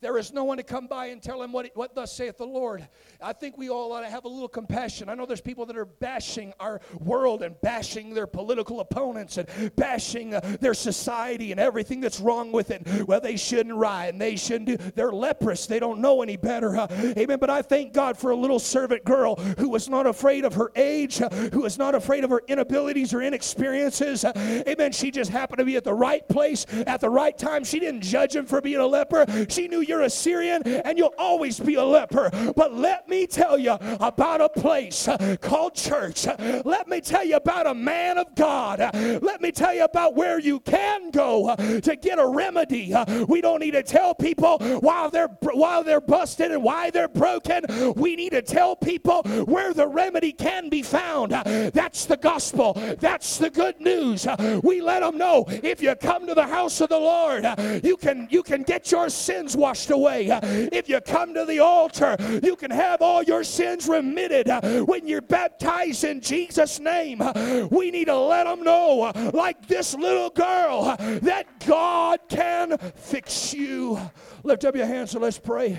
[0.00, 2.46] There is no one to come by and tell him what, what thus saith the
[2.46, 2.88] Lord.
[3.20, 5.10] I think we all ought to have a little compassion.
[5.10, 9.46] I know there's people that are bashing our world and bashing their political opponents and
[9.76, 13.06] bashing uh, their society and everything that's wrong with it.
[13.06, 14.76] Well, they shouldn't riot and they shouldn't do.
[14.94, 15.66] They're leprous.
[15.66, 16.78] They don't know any better.
[16.78, 16.86] Uh,
[17.18, 17.38] amen.
[17.38, 20.72] But I thank God for a little servant girl who was not afraid of her
[20.76, 24.24] age, uh, who was not afraid of her inabilities or inexperiences.
[24.24, 24.32] Uh,
[24.66, 24.92] amen.
[24.92, 27.64] She just happened to be at the right place at the right time.
[27.64, 29.26] She didn't judge him for being a leper.
[29.50, 32.30] She knew you're a Syrian and you'll always be a leper.
[32.56, 36.26] But let me tell you about a place uh, called church.
[36.64, 38.78] Let me tell you about a man of God.
[39.20, 42.94] Let me tell you about where you can go uh, to get a remedy.
[42.94, 47.08] Uh, we don't need to tell people while they're while they're busted and why they're
[47.08, 47.64] broken.
[47.96, 51.32] We need to tell people where the remedy can be found.
[51.32, 52.74] That's the gospel.
[53.00, 54.26] That's the good news.
[54.62, 57.44] We let them know if you come to the house of the Lord,
[57.82, 60.28] you can you can get your sins washed washed away.
[60.72, 64.48] If you come to the altar, you can have all your sins remitted
[64.86, 67.22] when you're baptized in Jesus' name.
[67.70, 73.98] We need to let them know, like this little girl, that God can fix you.
[74.42, 75.78] Lift up your hands and let's pray.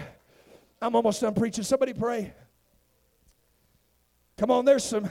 [0.81, 1.63] I'm almost done preaching.
[1.63, 2.33] Somebody pray.
[4.37, 5.07] Come on, there's some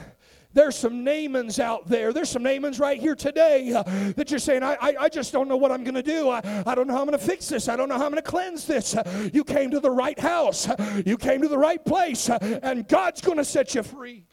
[0.53, 2.11] there's some Naamans out there.
[2.11, 3.83] There's some Naamans right here today uh,
[4.15, 6.29] that you're saying, I, I, I, just don't know what I'm going to do.
[6.29, 7.69] I, I don't know how I'm going to fix this.
[7.69, 8.95] I don't know how I'm going to cleanse this.
[8.95, 10.67] Uh, you came to the right house,
[11.05, 14.25] you came to the right place, uh, and God's going to set you free.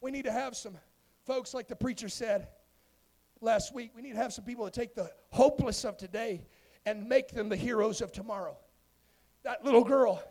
[0.00, 0.76] We need to have some
[1.26, 2.48] folks, like the preacher said
[3.40, 6.42] last week, we need to have some people that take the hopeless of today
[6.86, 8.56] and make them the heroes of tomorrow.
[9.42, 10.22] That little girl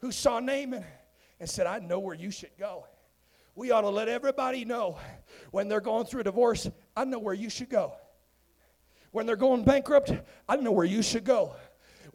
[0.00, 0.84] who saw Naaman
[1.40, 2.84] and said, I know where you should go
[3.56, 4.98] we ought to let everybody know
[5.50, 7.94] when they're going through a divorce, I know where you should go.
[9.10, 10.12] When they're going bankrupt,
[10.46, 11.56] I know where you should go.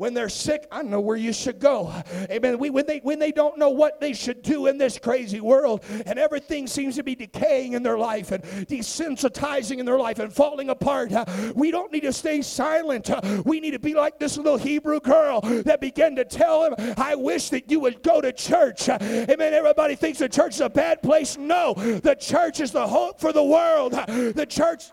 [0.02, 1.94] When they're sick, I know where you should go.
[2.32, 2.58] Amen.
[2.58, 5.86] We, when, they, when they don't know what they should do in this crazy world
[6.08, 10.34] and everything seems to be decaying in their life and desensitizing in their life and
[10.34, 11.12] falling apart,
[11.54, 13.12] we don't need to stay silent.
[13.46, 17.14] We need to be like this little Hebrew girl that began to tell him, I
[17.14, 18.90] wish that you would go to church.
[18.90, 19.54] Amen.
[19.54, 21.38] Everybody thinks the church is a bad place.
[21.38, 23.92] No, the church is the hope for the world.
[23.92, 24.86] The church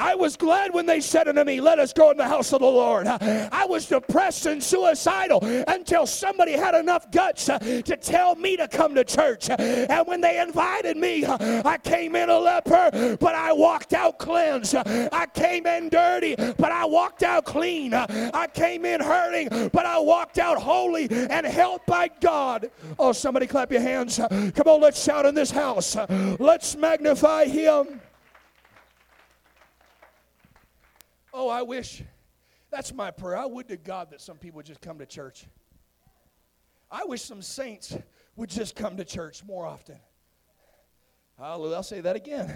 [0.00, 2.60] I was glad when they said unto me, Let us go in the house of
[2.60, 3.06] the Lord.
[3.06, 8.94] I was depressed and suicidal until somebody had enough guts to tell me to come
[8.94, 9.50] to church.
[9.50, 14.74] And when they invited me, I came in a leper, but I walked out cleansed.
[14.76, 17.92] I came in dirty, but I walked out clean.
[17.92, 22.70] I came in hurting, but I walked out holy and helped by God.
[22.98, 24.16] Oh, somebody clap your hands.
[24.18, 25.94] Come on, let's shout in this house.
[26.38, 28.00] Let's magnify Him.
[31.32, 32.02] Oh, I wish.
[32.70, 33.36] That's my prayer.
[33.36, 35.46] I would to God that some people would just come to church.
[36.90, 37.96] I wish some saints
[38.36, 39.96] would just come to church more often.
[41.38, 41.76] Hallelujah.
[41.76, 42.54] I'll say that again.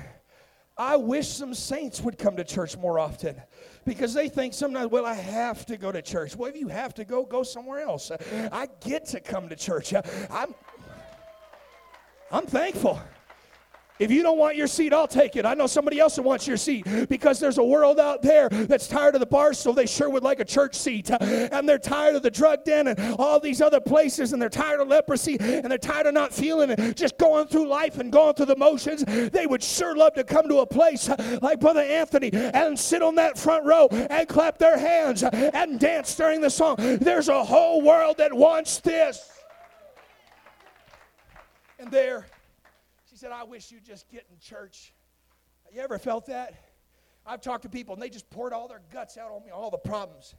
[0.76, 3.40] I wish some saints would come to church more often
[3.84, 6.34] because they think sometimes, well, I have to go to church.
[6.34, 8.10] Well, if you have to go, go somewhere else.
[8.50, 9.94] I get to come to church.
[10.30, 10.54] I'm,
[12.32, 13.00] I'm thankful.
[14.00, 15.46] If you don't want your seat, I'll take it.
[15.46, 18.88] I know somebody else that wants your seat because there's a world out there that's
[18.88, 21.10] tired of the bar, so they sure would like a church seat.
[21.54, 24.80] And they're tired of the drug den and all these other places, and they're tired
[24.80, 28.34] of leprosy, and they're tired of not feeling it, just going through life and going
[28.34, 29.04] through the motions.
[29.04, 31.08] They would sure love to come to a place
[31.42, 36.14] like Brother Anthony and sit on that front row and clap their hands and dance
[36.16, 36.76] during the song.
[36.78, 39.30] There's a whole world that wants this.
[41.78, 42.26] And there
[43.24, 44.92] said, I wish you'd just get in church.
[45.72, 46.52] You ever felt that?
[47.26, 49.70] I've talked to people and they just poured all their guts out on me, all
[49.70, 50.34] the problems.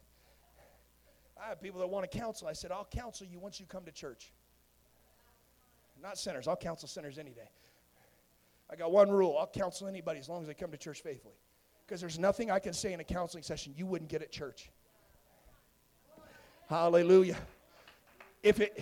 [1.43, 2.47] I have people that want to counsel.
[2.47, 4.31] I said, I'll counsel you once you come to church.
[5.99, 6.47] Not sinners.
[6.47, 7.49] I'll counsel sinners any day.
[8.69, 11.33] I got one rule I'll counsel anybody as long as they come to church faithfully.
[11.87, 14.69] Because there's nothing I can say in a counseling session you wouldn't get at church.
[16.69, 17.37] Hallelujah.
[18.43, 18.79] If it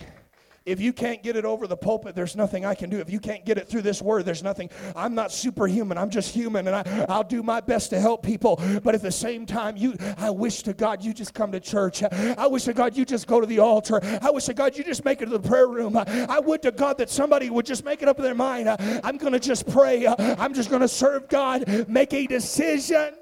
[0.66, 2.98] if you can't get it over the pulpit, there's nothing I can do.
[2.98, 4.70] If you can't get it through this word, there's nothing.
[4.96, 5.98] I'm not superhuman.
[5.98, 8.56] I'm just human, and I, I'll do my best to help people.
[8.82, 12.02] But at the same time, you, I wish to God you just come to church.
[12.02, 14.00] I wish to God you just go to the altar.
[14.22, 15.96] I wish to God you just make it to the prayer room.
[15.96, 18.68] I would to God that somebody would just make it up in their mind.
[18.68, 20.06] I'm going to just pray.
[20.06, 21.88] I'm just going to serve God.
[21.88, 23.14] Make a decision.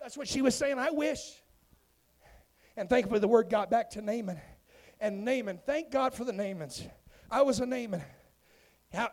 [0.00, 0.78] That's what she was saying.
[0.78, 1.20] I wish.
[2.74, 4.40] And thankfully, the word got back to Naaman
[5.00, 5.60] and Naaman.
[5.64, 6.88] Thank God for the Naamans.
[7.30, 8.02] I was a Naaman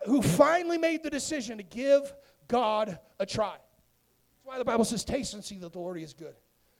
[0.05, 2.13] who finally made the decision to give
[2.47, 3.55] God a try.
[3.55, 6.35] That's why the Bible says, Taste and see that the Lord is good.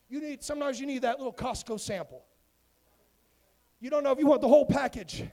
[0.10, 2.24] You need sometimes you need that little Costco sample.
[3.80, 5.24] You don't know if you want the whole package,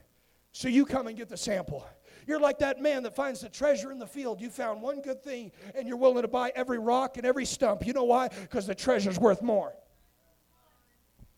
[0.51, 1.85] so you come and get the sample.
[2.27, 4.41] You're like that man that finds the treasure in the field.
[4.41, 7.85] You found one good thing and you're willing to buy every rock and every stump.
[7.85, 8.27] You know why?
[8.27, 9.73] Because the treasure's worth more.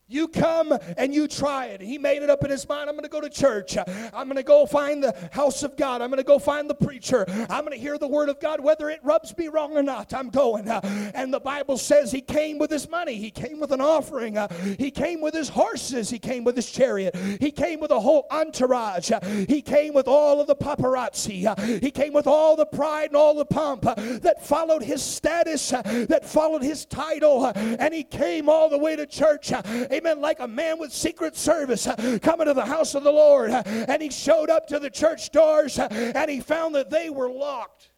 [0.06, 1.80] You come and you try it.
[1.80, 2.90] He made it up in his mind.
[2.90, 3.78] I'm going to go to church.
[3.78, 6.02] I'm going to go find the house of God.
[6.02, 7.24] I'm going to go find the preacher.
[7.48, 10.12] I'm going to hear the word of God, whether it rubs me wrong or not.
[10.12, 10.68] I'm going.
[10.68, 13.14] And the Bible says he came with his money.
[13.14, 14.36] He came with an offering.
[14.78, 16.10] He came with his horses.
[16.10, 17.16] He came with his chariot.
[17.40, 19.10] He came with a whole entourage.
[19.48, 21.80] He came with all of the paparazzi.
[21.82, 26.26] He came with all the pride and all the pomp that followed his status, that
[26.26, 27.46] followed his title.
[27.54, 29.50] And he came all the way to church
[29.94, 33.50] amen, like a man with secret service uh, coming to the house of the Lord.
[33.50, 37.10] Uh, and he showed up to the church doors uh, and he found that they
[37.10, 37.90] were locked.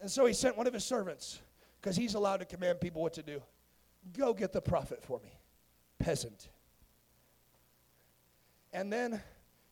[0.00, 1.40] And so he sent one of his servants,
[1.80, 3.42] because he's allowed to command people what to do.
[4.16, 5.30] Go get the prophet for me,
[5.98, 6.48] peasant.
[8.72, 9.22] And then,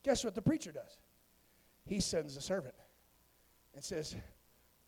[0.02, 0.98] guess what the preacher does?
[1.86, 2.74] He sends a servant
[3.74, 4.16] and says,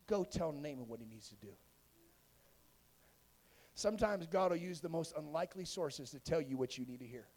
[0.07, 1.53] Go tell Naaman what he needs to do.
[3.77, 7.05] Sometimes God will use the most unlikely sources to tell you what you need to
[7.05, 7.27] hear.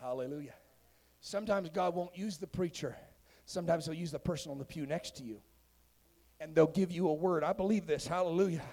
[0.00, 0.54] Hallelujah.
[1.20, 2.96] Sometimes God won't use the preacher.
[3.44, 5.40] Sometimes he'll use the person on the pew next to you.
[6.40, 7.44] And they'll give you a word.
[7.44, 8.08] I believe this.
[8.08, 8.64] Hallelujah.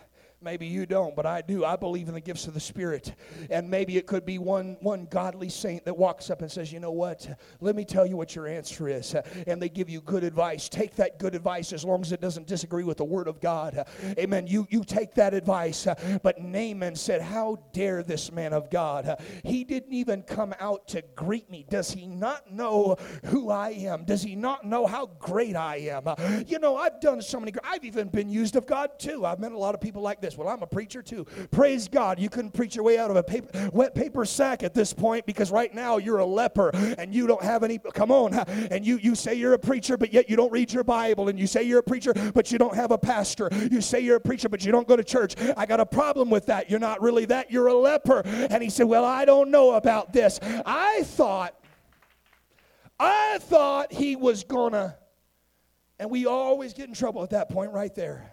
[0.44, 1.64] Maybe you don't, but I do.
[1.64, 3.14] I believe in the gifts of the Spirit.
[3.50, 6.82] And maybe it could be one, one godly saint that walks up and says, You
[6.82, 7.39] know what?
[7.62, 9.16] Let me tell you what your answer is.
[9.48, 10.68] And they give you good advice.
[10.68, 13.88] Take that good advice as long as it doesn't disagree with the Word of God.
[14.20, 14.48] Amen.
[14.48, 15.88] You, you take that advice.
[16.22, 19.22] But Naaman said, How dare this man of God?
[19.46, 21.66] He didn't even come out to greet me.
[21.70, 24.04] Does he not know who I am?
[24.04, 26.04] Does he not know how great I am?
[26.48, 29.26] You know, I've done so many, I've even been used of God too.
[29.26, 30.38] I've met a lot of people like this this.
[30.38, 31.26] Well, I'm a preacher too.
[31.52, 32.20] Praise God.
[32.20, 35.26] You couldn't preach your way out of a paper, wet paper sack at this point
[35.26, 37.80] because right now you're a leper and you don't have any.
[37.94, 38.34] Come on.
[38.34, 41.30] And you, you say you're a preacher, but yet you don't read your Bible.
[41.30, 43.50] And you say you're a preacher, but you don't have a pastor.
[43.72, 45.36] You say you're a preacher, but you don't go to church.
[45.56, 46.70] I got a problem with that.
[46.70, 47.52] You're not really that.
[47.52, 48.22] You're a leper.
[48.26, 50.40] And he said, Well, I don't know about this.
[50.66, 51.56] I thought,
[53.00, 54.98] I thought he was gonna.
[56.00, 58.33] And we always get in trouble at that point right there.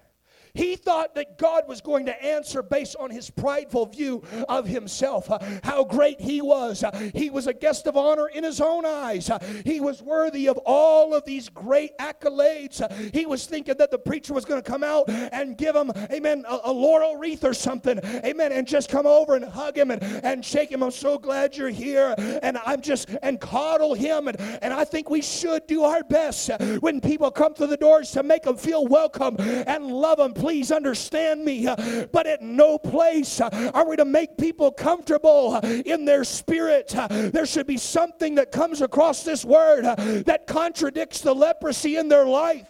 [0.55, 5.31] He thought that God was going to answer based on his prideful view of himself,
[5.31, 6.83] uh, how great he was.
[6.83, 9.31] Uh, he was a guest of honor in his own eyes.
[9.31, 12.81] Uh, he was worthy of all of these great accolades.
[12.81, 15.93] Uh, he was thinking that the preacher was going to come out and give him,
[16.11, 19.91] amen, a, a, laurel wreath or something, amen, and just come over and hug him
[19.91, 20.83] and, and shake him.
[20.83, 22.15] I'm so glad you're here.
[22.43, 24.29] And I'm just, and coddle him.
[24.29, 28.11] And, and I think we should do our best when people come through the doors
[28.13, 31.67] to make them feel welcome and love them please understand me.
[31.67, 36.25] Uh, but at no place uh, are we to make people comfortable uh, in their
[36.25, 36.89] spirit.
[37.11, 42.27] There should be something that comes across this word that contradicts the leprosy in their
[42.27, 42.67] life.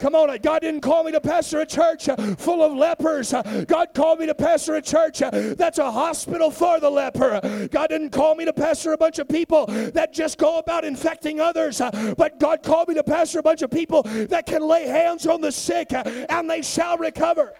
[0.00, 3.32] Come on, God didn't call me to pastor a church uh, full of lepers.
[3.32, 7.68] Uh, God called me to pastor a church uh, that's a hospital for the leper.
[7.70, 11.40] God didn't call me to pastor a bunch of people that just go about infecting
[11.40, 11.80] others.
[12.16, 15.40] But God called me to pastor a bunch of people that can lay hands on
[15.40, 17.52] the sick and they shall recover.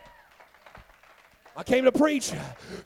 [1.56, 2.32] I came to preach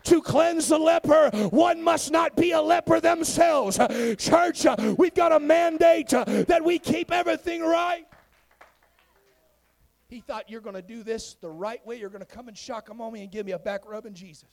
[0.04, 1.30] to cleanse the leper.
[1.48, 3.78] One must not be a leper themselves.
[4.18, 4.66] Church,
[4.98, 8.04] we've got a mandate that we keep everything right.
[10.08, 11.96] He thought you're going to do this the right way.
[11.96, 14.06] You're going to come and shock him on me and give me a back rub
[14.06, 14.48] in Jesus.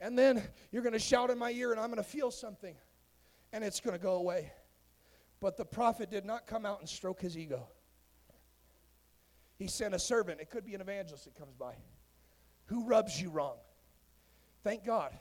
[0.00, 2.74] And then you're going to shout in my ear and I'm going to feel something
[3.52, 4.52] and it's going to go away.
[5.40, 7.66] But the prophet did not come out and stroke his ego.
[9.58, 11.74] He sent a servant, it could be an evangelist that comes by,
[12.66, 13.56] who rubs you wrong.
[14.64, 15.12] Thank God.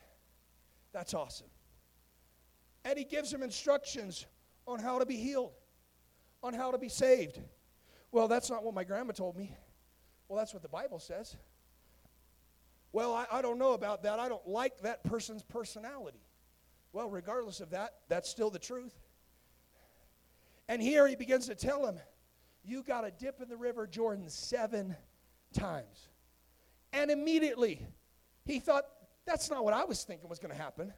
[0.94, 1.48] That's awesome.
[2.86, 4.26] And he gives him instructions
[4.68, 5.54] on how to be healed,
[6.44, 7.40] on how to be saved.
[8.12, 9.56] Well, that's not what my grandma told me.
[10.28, 11.36] Well, that's what the Bible says.
[12.94, 14.20] Well, I, I don't know about that.
[14.20, 16.22] I don't like that person's personality.
[16.94, 18.94] Well, regardless of that, that's still the truth.
[20.68, 22.00] And here he begins to tell him,
[22.64, 24.96] You got to dip in the river Jordan seven
[25.54, 26.10] times.
[26.92, 27.88] And immediately
[28.46, 28.84] he thought,
[29.26, 30.94] That's not what I was thinking was going to happen.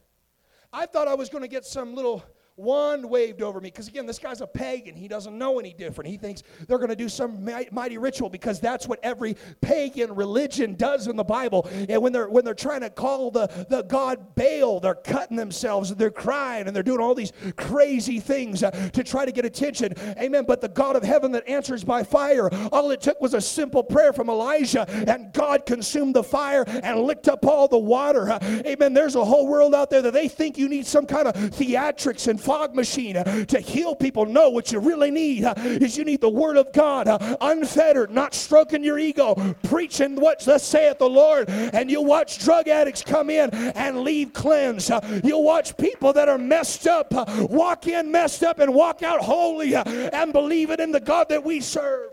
[0.71, 2.23] I thought I was going to get some little
[2.55, 3.69] One waved over me.
[3.69, 4.95] Because again, this guy's a pagan.
[4.95, 6.09] He doesn't know any different.
[6.09, 10.75] He thinks they're going to do some mighty ritual because that's what every pagan religion
[10.75, 11.67] does in the Bible.
[11.89, 15.89] And when they're when they're trying to call the, the God Baal, they're cutting themselves
[15.89, 19.45] and they're crying and they're doing all these crazy things uh, to try to get
[19.45, 19.93] attention.
[20.19, 20.45] Amen.
[20.45, 23.81] But the God of heaven that answers by fire, all it took was a simple
[23.81, 28.29] prayer from Elijah, and God consumed the fire and licked up all the water.
[28.29, 28.93] Uh, amen.
[28.93, 32.27] There's a whole world out there that they think you need some kind of theatrics
[32.27, 34.25] and fog machine uh, to heal people.
[34.25, 38.11] No, what you really need uh, is you need the Word of God, uh, unfettered,
[38.11, 41.49] not stroking your ego, preaching what thus saith the Lord.
[41.49, 44.91] And you'll watch drug addicts come in and leave cleansed.
[45.23, 47.13] You'll watch people that are messed up
[47.49, 51.43] walk in messed up and walk out holy and believe it in the God that
[51.43, 52.11] we serve.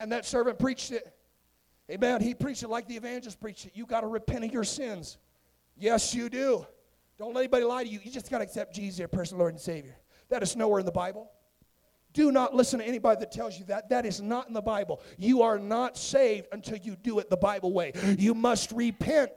[0.00, 1.14] And that servant preached it.
[1.90, 2.20] Amen.
[2.20, 3.72] He preached it like the evangelist preached it.
[3.74, 5.18] You got to repent of your sins.
[5.76, 6.66] Yes, you do.
[7.22, 8.00] Don't let anybody lie to you.
[8.02, 9.94] You just got to accept Jesus, as your personal Lord and Savior.
[10.28, 11.30] That is nowhere in the Bible.
[12.12, 13.90] Do not listen to anybody that tells you that.
[13.90, 15.00] That is not in the Bible.
[15.18, 17.92] You are not saved until you do it the Bible way.
[18.18, 19.30] You must repent.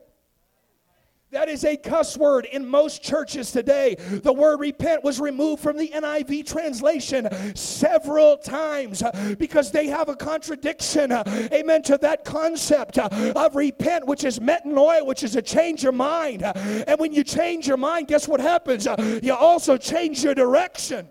[1.36, 3.96] That is a cuss word in most churches today.
[3.96, 7.28] The word repent was removed from the NIV translation
[7.58, 13.58] several times uh, because they have a contradiction, uh, amen, to that concept uh, of
[13.58, 16.42] repent, which is metanoia, which is a change your mind.
[16.44, 18.88] And when you change your mind, guess what happens?
[19.22, 21.10] You also change your direction.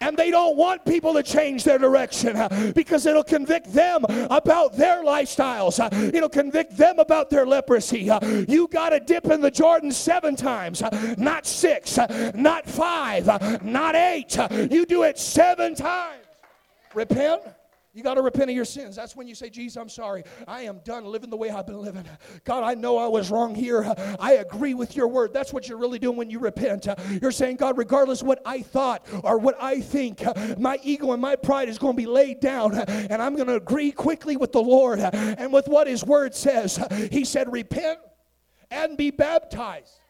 [0.00, 4.76] And they don't want people to change their direction uh, because it'll convict them about
[4.76, 5.80] their lifestyles.
[5.80, 8.10] Uh, it'll convict them about their leprosy.
[8.10, 10.82] Uh, you got to dip in the Jordan seven times,
[11.16, 11.98] not six,
[12.34, 13.26] not five,
[13.62, 14.36] not eight.
[14.70, 16.24] You do it seven times.
[16.94, 17.42] Repent
[17.94, 18.96] you got to repent of your sins.
[18.96, 20.24] That's when you say, Jesus, I'm sorry.
[20.48, 22.04] I am done living the way I've been living.
[22.44, 23.94] God, I know I was wrong here.
[24.18, 25.32] I agree with your word.
[25.32, 26.88] That's what you're really doing when you repent.
[27.22, 30.22] You're saying, God, regardless what I thought or what I think,
[30.58, 33.54] my ego and my pride is going to be laid down, and I'm going to
[33.54, 36.84] agree quickly with the Lord and with what his word says.
[37.12, 38.00] He said, repent
[38.70, 40.00] and be baptized.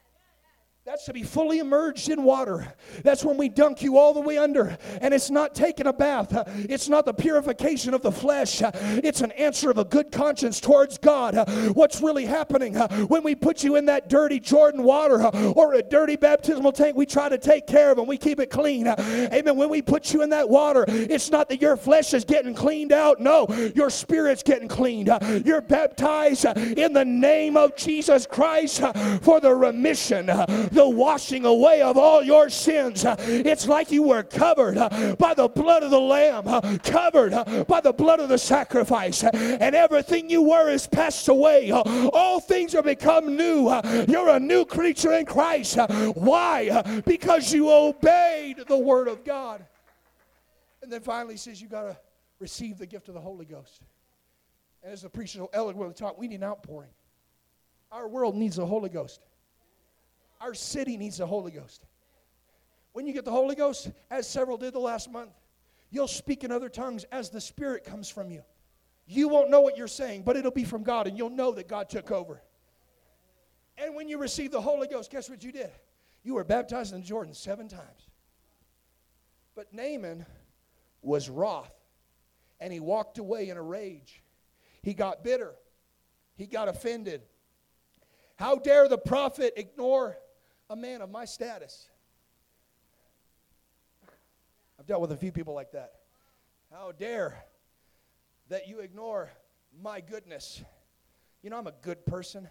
[0.85, 2.71] That's to be fully immersed in water.
[3.01, 4.77] That's when we dunk you all the way under.
[5.01, 6.31] And it's not taking a bath,
[6.69, 10.99] it's not the purification of the flesh, it's an answer of a good conscience towards
[10.99, 11.49] God.
[11.73, 15.25] What's really happening when we put you in that dirty Jordan water
[15.55, 16.95] or a dirty baptismal tank?
[16.95, 18.87] We try to take care of and we keep it clean.
[18.87, 19.57] Amen.
[19.57, 22.91] When we put you in that water, it's not that your flesh is getting cleaned
[22.91, 23.19] out.
[23.19, 25.09] No, your spirit's getting cleaned.
[25.43, 28.83] You're baptized in the name of Jesus Christ
[29.23, 30.29] for the remission
[30.75, 33.03] the washing away of all your sins.
[33.07, 34.75] It's like you were covered
[35.17, 40.29] by the blood of the Lamb, covered by the blood of the sacrifice, and everything
[40.29, 41.71] you were is passed away.
[41.71, 43.69] All things are become new.
[44.07, 45.77] You're a new creature in Christ.
[46.15, 47.01] Why?
[47.05, 49.65] Because you obeyed the word of God.
[50.83, 51.97] And then finally he says you got to
[52.39, 53.81] receive the gift of the Holy Ghost.
[54.83, 56.91] And as the preacher so eloquently taught, we need an outpouring.
[57.91, 59.21] Our world needs the Holy Ghost.
[60.45, 61.87] Our city needs the Holy Ghost.
[62.93, 65.31] When you get the Holy Ghost, as several did the last month,
[65.89, 68.43] you'll speak in other tongues as the Spirit comes from you.
[69.07, 71.67] You won't know what you're saying, but it'll be from God, and you'll know that
[71.67, 72.43] God took over.
[73.79, 75.71] And when you receive the Holy Ghost, guess what you did?
[76.21, 78.07] You were baptized in Jordan seven times.
[79.55, 80.27] But Naaman
[81.01, 81.73] was wroth,
[82.59, 84.21] and he walked away in a rage.
[84.83, 85.55] He got bitter,
[86.35, 87.23] he got offended.
[88.35, 90.17] How dare the prophet ignore
[90.69, 91.89] a man of my status.
[94.79, 95.93] I've dealt with a few people like that.
[96.71, 97.45] How dare
[98.49, 99.31] that you ignore
[99.81, 100.63] my goodness.
[101.41, 102.47] You know I'm a good person.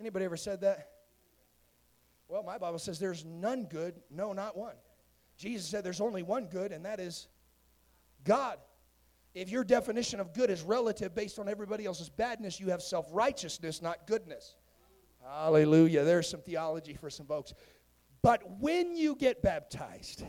[0.00, 0.90] Anybody ever said that?
[2.28, 4.74] Well, my Bible says there's none good, no not one.
[5.36, 7.28] Jesus said there's only one good and that is
[8.24, 8.58] God.
[9.34, 13.82] If your definition of good is relative based on everybody else's badness, you have self-righteousness,
[13.82, 14.56] not goodness.
[15.26, 16.04] Hallelujah.
[16.04, 17.52] There's some theology for some folks.
[18.22, 20.24] But when you get baptized,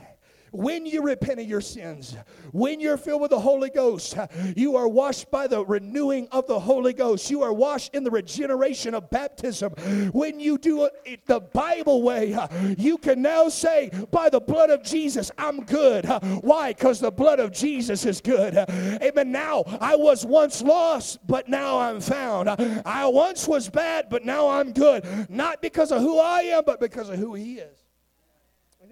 [0.52, 2.16] when you repent of your sins,
[2.52, 4.16] when you're filled with the Holy Ghost,
[4.56, 7.30] you are washed by the renewing of the Holy Ghost.
[7.30, 9.72] You are washed in the regeneration of baptism.
[10.12, 12.38] When you do it the Bible way,
[12.78, 16.06] you can now say, by the blood of Jesus, I'm good.
[16.42, 16.74] Why?
[16.74, 18.56] Because the blood of Jesus is good.
[18.58, 19.32] Amen.
[19.32, 22.50] Now, I was once lost, but now I'm found.
[22.86, 25.30] I once was bad, but now I'm good.
[25.30, 27.87] Not because of who I am, but because of who He is.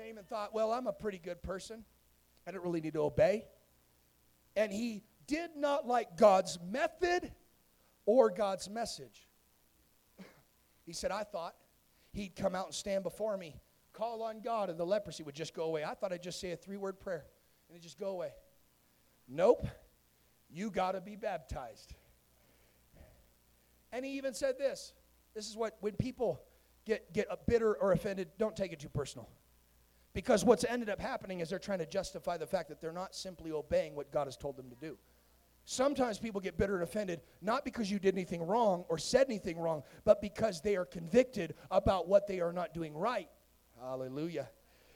[0.05, 1.83] Naaman thought, well, I'm a pretty good person.
[2.47, 3.45] I don't really need to obey.
[4.55, 7.31] And he did not like God's method
[8.05, 9.27] or God's message.
[10.85, 11.55] He said, I thought
[12.13, 13.55] he'd come out and stand before me
[13.95, 15.83] call on God and the leprosy would just go away.
[15.83, 17.25] I thought I'd just say a three word prayer
[17.67, 18.31] and it'd just go away.
[19.27, 19.65] Nope.
[20.49, 21.93] You got to be baptized.
[23.91, 24.93] And he even said this.
[25.33, 26.41] This is what when people
[26.85, 29.29] get get bitter or offended, don't take it too personal.
[30.15, 33.13] Because what's ended up happening is they're trying to justify the fact that they're not
[33.13, 34.97] simply obeying what God has told them to do.
[35.65, 39.59] Sometimes people get bitter and offended not because you did anything wrong or said anything
[39.59, 43.27] wrong, but because they are convicted about what they are not doing right.
[43.81, 44.49] Hallelujah.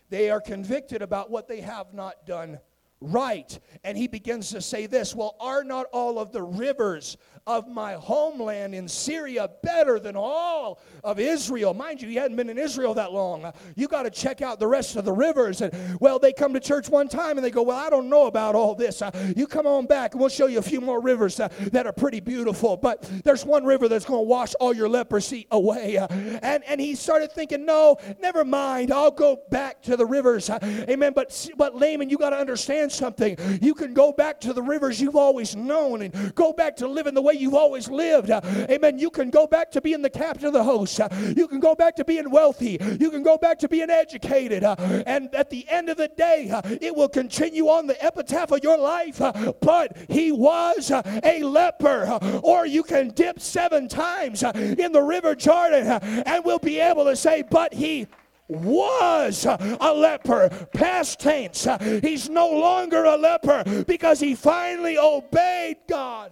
[0.10, 2.60] They are convicted about what they have not done
[3.02, 3.60] right.
[3.84, 7.18] And he begins to say this Well, are not all of the rivers
[7.48, 11.74] of my homeland in Syria better than all of Israel?
[11.74, 13.52] Mind you, he hadn't been in Israel that long.
[13.76, 15.62] You got to check out the rest of the rivers.
[15.62, 18.28] And well, they come to church one time and they go, Well, I don't know
[18.28, 19.02] about all this.
[19.02, 21.86] Uh, you come on back and we'll show you a few more rivers uh, that
[21.86, 22.78] are pretty beautiful.
[22.78, 25.98] But there's one river that's going to wash all your leprosy away.
[25.98, 28.92] Uh, and, and he started thinking, No, never mind.
[28.92, 30.50] I'll go back to the rivers.
[30.50, 30.60] Uh,
[30.90, 31.14] amen.
[31.16, 33.38] But, but Naaman, you got to understand something.
[33.62, 37.14] You can go back to the rivers you've always known and go back to living
[37.14, 38.32] the way you've always lived.
[38.32, 39.00] Uh, amen.
[39.00, 41.00] You can go back to being the captain of the host.
[41.00, 42.78] Uh, you can go back to being wealthy.
[43.00, 44.64] You can go back to being educated.
[44.64, 44.76] Uh,
[45.06, 46.50] and at the end of the day,
[46.82, 49.20] it will continue on the epitaph of your life.
[49.62, 52.20] But he was a leper.
[52.44, 57.16] Or you can dip seven times in the river Jordan and we'll be able to
[57.16, 58.08] say, but he
[58.48, 60.50] was a leper.
[60.74, 61.68] Past tense.
[62.02, 66.32] He's no longer a leper because he finally obeyed God.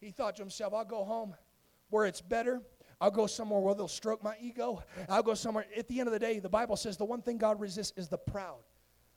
[0.00, 1.34] He thought to himself, I'll go home
[1.90, 2.62] where it's better.
[3.00, 4.82] I'll go somewhere where they'll stroke my ego.
[5.08, 5.66] I'll go somewhere.
[5.76, 8.08] At the end of the day, the Bible says the one thing God resists is
[8.08, 8.58] the proud.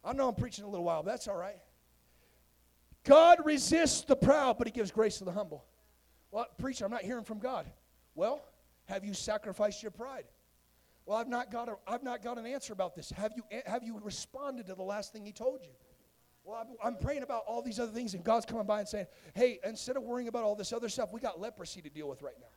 [0.03, 1.57] I know I'm preaching a little while, but that's all right.
[3.03, 5.65] God resists the proud, but he gives grace to the humble.
[6.31, 7.65] Well, preacher, I'm not hearing from God.
[8.15, 8.43] Well,
[8.85, 10.25] have you sacrificed your pride?
[11.05, 13.09] Well, I've not got a, I've not got an answer about this.
[13.11, 15.71] Have you have you responded to the last thing he told you?
[16.43, 19.59] Well, I'm, praying about all these other things, and God's coming by and saying, "Hey,
[19.63, 22.39] instead of worrying about all this other stuff, we got leprosy to deal with right
[22.39, 22.47] now."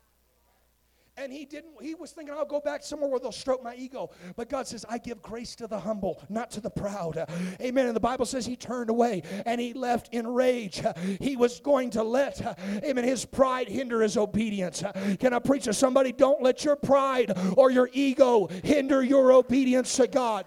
[1.18, 4.10] And he didn't, he was thinking, I'll go back somewhere where they'll stroke my ego.
[4.34, 7.26] But God says, I give grace to the humble, not to the proud.
[7.60, 7.86] Amen.
[7.86, 10.82] And the Bible says he turned away and he left in rage.
[11.20, 12.40] He was going to let,
[12.82, 14.82] amen, his pride hinder his obedience.
[15.20, 16.12] Can I preach to somebody?
[16.12, 20.46] Don't let your pride or your ego hinder your obedience to God.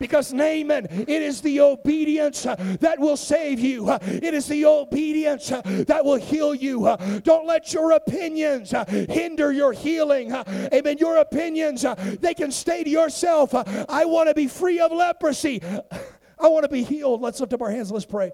[0.00, 3.90] Because Naaman, it is the obedience uh, that will save you.
[3.90, 6.96] Uh, it is the obedience uh, that will heal you.
[7.22, 10.32] Don't let your opinions hinder your healing.
[10.32, 10.96] Amen.
[10.98, 11.84] Your opinions,
[12.18, 13.54] they can stay to yourself.
[13.54, 15.62] I want to be free of leprosy.
[16.40, 17.20] I want to be healed.
[17.20, 17.92] Let's lift up our hands.
[17.92, 18.32] Let's pray.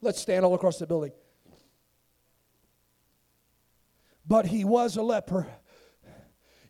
[0.00, 1.12] Let's stand all across the building.
[4.26, 5.46] But he was a leper.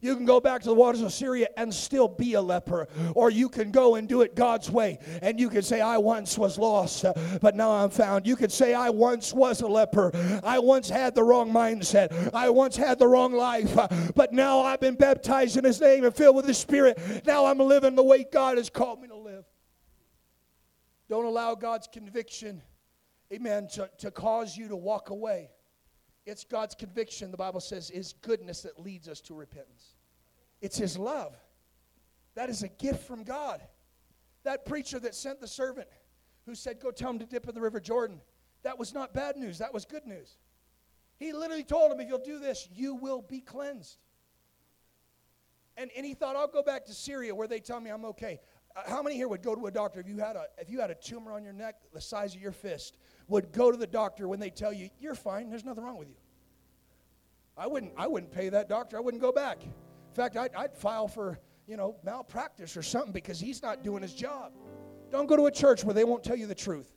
[0.04, 2.88] You can go back to the waters of Syria and still be a leper.
[3.14, 4.98] Or you can go and do it God's way.
[5.22, 7.06] And you can say, I once was lost,
[7.40, 8.26] but now I'm found.
[8.26, 10.10] You could say, I once was a leper.
[10.44, 12.34] I once had the wrong mindset.
[12.34, 13.74] I once had the wrong life.
[14.14, 16.98] But now I've been baptized in His name and filled with His Spirit.
[17.24, 19.46] Now I'm living the way God has called me to live.
[21.08, 22.60] Don't allow God's conviction,
[23.32, 25.48] amen, to, to cause you to walk away.
[26.26, 29.93] It's God's conviction, the Bible says, is goodness that leads us to repentance.
[30.64, 31.36] It's His love.
[32.36, 33.60] That is a gift from God.
[34.44, 35.88] That preacher that sent the servant
[36.46, 38.18] who said, Go tell him to dip in the River Jordan,
[38.62, 40.38] that was not bad news, that was good news.
[41.18, 43.98] He literally told him, If you'll do this, you will be cleansed.
[45.76, 48.40] And, and he thought, I'll go back to Syria where they tell me I'm okay.
[48.74, 50.80] Uh, how many here would go to a doctor if you had a if you
[50.80, 52.96] had a tumor on your neck the size of your fist
[53.28, 56.08] would go to the doctor when they tell you you're fine there's nothing wrong with
[56.08, 56.16] you
[57.56, 59.58] i wouldn't i wouldn't pay that doctor i wouldn't go back
[60.14, 64.00] in fact i'd, I'd file for you know malpractice or something because he's not doing
[64.00, 64.52] his job
[65.10, 66.92] don't go to a church where they won't tell you the truth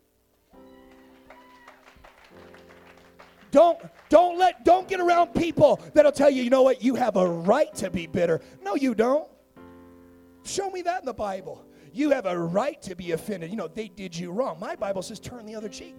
[3.49, 7.15] don't don't let don't get around people that'll tell you you know what you have
[7.15, 9.27] a right to be bitter no you don't
[10.43, 13.49] show me that in the bible you have a right to be offended.
[13.49, 14.59] You know, they did you wrong.
[14.59, 15.95] My Bible says turn the other cheek.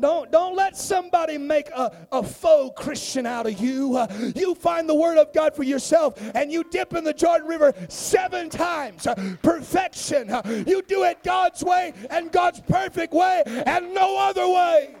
[0.00, 3.96] Don't, don't let somebody make a, a faux Christian out of you.
[3.96, 7.46] Uh, you find the Word of God for yourself and you dip in the Jordan
[7.46, 9.06] River seven times.
[9.06, 10.30] Uh, perfection.
[10.30, 14.96] Uh, you do it God's way and God's perfect way and no other way.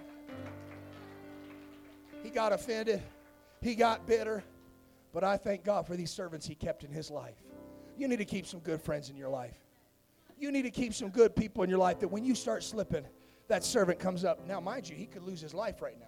[2.22, 3.02] He got offended,
[3.60, 4.42] he got bitter,
[5.12, 7.36] but I thank God for these servants he kept in his life.
[7.96, 9.56] You need to keep some good friends in your life.
[10.38, 13.04] You need to keep some good people in your life that when you start slipping,
[13.48, 14.46] that servant comes up.
[14.46, 16.06] Now, mind you, he could lose his life right now.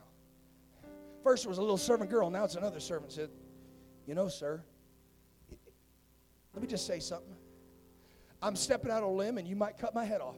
[1.22, 3.12] First, it was a little servant girl, now it's another servant.
[3.12, 3.30] Said,
[4.06, 4.62] You know, sir,
[6.54, 7.34] let me just say something.
[8.42, 10.36] I'm stepping out on a limb and you might cut my head off.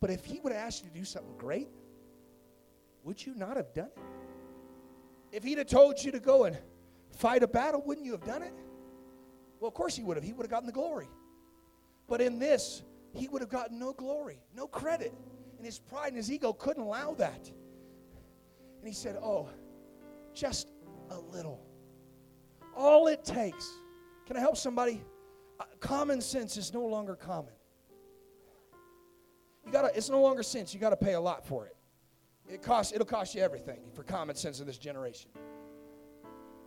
[0.00, 1.68] But if he would have asked you to do something great,
[3.02, 3.98] would you not have done it?
[5.32, 6.58] If he'd have told you to go and
[7.16, 8.52] fight a battle, wouldn't you have done it?
[9.60, 10.24] Well, of course he would have.
[10.24, 11.08] He would have gotten the glory.
[12.08, 12.82] But in this,
[13.12, 15.14] he would have gotten no glory, no credit.
[15.56, 17.50] And his pride and his ego couldn't allow that.
[18.78, 19.48] And he said, Oh,
[20.34, 20.68] just
[21.10, 21.60] a little.
[22.76, 23.70] All it takes.
[24.26, 25.02] Can I help somebody?
[25.58, 27.52] Uh, common sense is no longer common.
[29.64, 30.74] You gotta, it's no longer sense.
[30.74, 31.76] You got to pay a lot for it.
[32.48, 35.30] It costs, it'll cost you everything for common sense in this generation.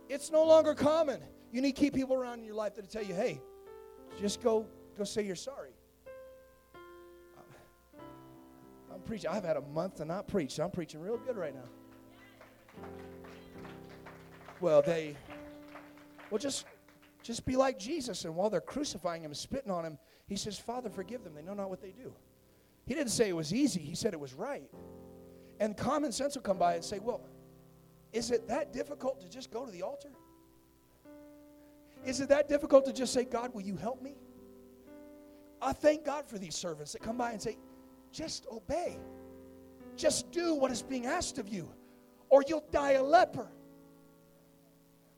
[0.08, 1.20] It's no longer common.
[1.52, 3.40] You need key people around in your life that tell you, hey,
[4.20, 4.66] just go,
[4.98, 5.70] go say you're sorry.
[9.00, 9.30] I'm preaching.
[9.30, 12.84] I've had a month to not preach, so I'm preaching real good right now.
[14.60, 15.16] Well, they,
[16.30, 16.66] well, just,
[17.22, 18.26] just be like Jesus.
[18.26, 19.98] And while they're crucifying him, spitting on him,
[20.28, 21.34] he says, Father, forgive them.
[21.34, 22.12] They know not what they do.
[22.86, 24.70] He didn't say it was easy, he said it was right.
[25.60, 27.22] And common sense will come by and say, Well,
[28.12, 30.10] is it that difficult to just go to the altar?
[32.04, 34.14] Is it that difficult to just say, God, will you help me?
[35.62, 37.56] I thank God for these servants that come by and say,
[38.12, 38.98] just obey.
[39.96, 41.68] Just do what is being asked of you,
[42.28, 43.48] or you'll die a leper.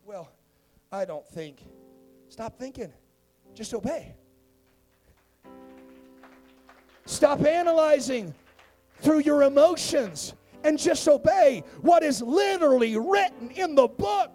[0.05, 0.29] Well,
[0.91, 1.63] I don't think.
[2.29, 2.93] Stop thinking.
[3.55, 4.15] Just obey.
[7.05, 8.35] Stop analyzing
[9.01, 10.35] through your emotions
[10.65, 14.31] and just obey what is literally written in the book.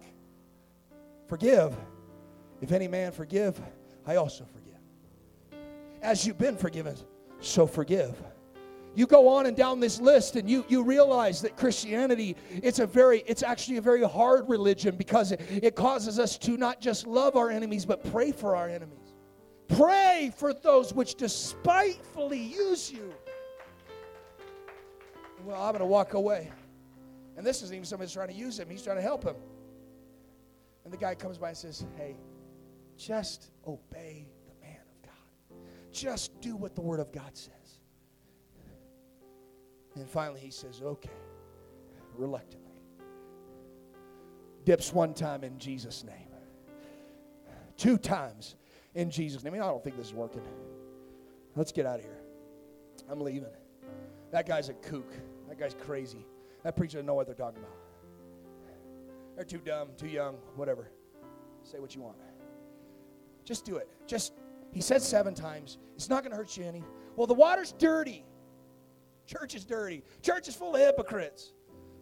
[1.27, 1.75] Forgive.
[2.61, 3.59] If any man forgive,
[4.05, 5.61] I also forgive.
[6.01, 6.95] As you've been forgiven,
[7.39, 8.15] so forgive.
[8.97, 12.87] You go on and down this list and you, you realize that Christianity, it's a
[12.87, 17.05] very, it's actually a very hard religion because it, it causes us to not just
[17.05, 19.13] love our enemies, but pray for our enemies.
[19.67, 23.13] Pray for those which despitefully use you.
[25.45, 26.51] Well, I'm going to walk away.
[27.37, 29.35] And this isn't even somebody trying to use him, he's trying to help him.
[30.85, 32.15] And the guy comes by and says, Hey,
[32.97, 35.59] just obey the man of God.
[35.91, 37.66] Just do what the Word of God says.
[39.97, 41.09] And finally he says, Okay,
[42.15, 42.81] reluctantly.
[44.65, 46.27] Dips one time in Jesus' name,
[47.77, 48.55] two times
[48.95, 49.53] in Jesus' name.
[49.53, 50.41] I, mean, I don't think this is working.
[51.55, 52.19] Let's get out of here.
[53.09, 53.45] I'm leaving.
[54.31, 55.13] That guy's a kook.
[55.47, 56.25] That guy's crazy.
[56.63, 57.75] That preacher doesn't know what they're talking about.
[59.35, 60.89] They're too dumb, too young, whatever.
[61.63, 62.17] Say what you want.
[63.45, 63.87] Just do it.
[64.07, 64.33] Just,
[64.73, 65.77] he said seven times.
[65.95, 66.83] It's not going to hurt you any.
[67.15, 68.25] Well, the water's dirty.
[69.27, 70.03] Church is dirty.
[70.23, 71.51] Church is full of hypocrites.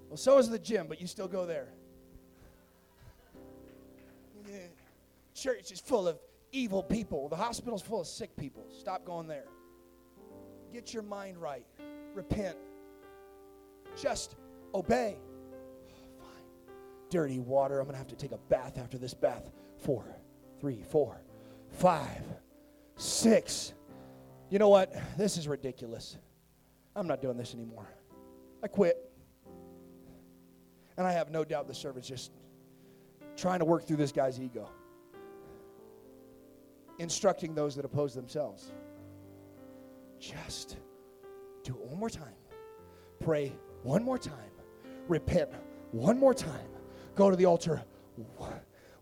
[0.09, 1.69] Well, so is the gym, but you still go there.
[5.33, 6.19] Church is full of
[6.51, 7.27] evil people.
[7.27, 8.63] The hospital's full of sick people.
[8.69, 9.45] Stop going there.
[10.71, 11.65] Get your mind right.
[12.13, 12.57] Repent.
[13.99, 14.35] Just
[14.73, 15.17] obey.
[15.17, 16.43] Oh, fine.
[17.09, 17.79] Dirty water.
[17.79, 19.49] I'm going to have to take a bath after this bath.
[19.79, 20.05] Four,
[20.59, 21.21] three, four,
[21.71, 22.21] five,
[22.97, 23.73] six.
[24.49, 24.93] You know what?
[25.17, 26.17] This is ridiculous.
[26.95, 27.87] I'm not doing this anymore.
[28.63, 29.11] I quit.
[30.97, 32.31] And I have no doubt the servant's just
[33.35, 34.69] trying to work through this guy's ego,
[36.99, 38.71] instructing those that oppose themselves.
[40.19, 40.77] Just
[41.63, 42.33] do it one more time.
[43.19, 43.51] Pray
[43.83, 44.33] one more time.
[45.09, 45.49] Repent
[45.91, 46.69] one more time.
[47.15, 47.83] Go to the altar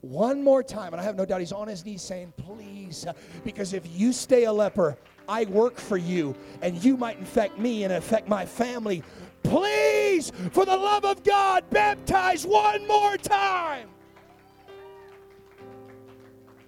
[0.03, 0.93] one more time.
[0.93, 3.05] And I have no doubt he's on his knees saying, Please,
[3.43, 4.97] because if you stay a leper,
[5.27, 9.01] I work for you, and you might infect me and affect my family.
[9.41, 13.89] Please, for the love of God, baptize one more time.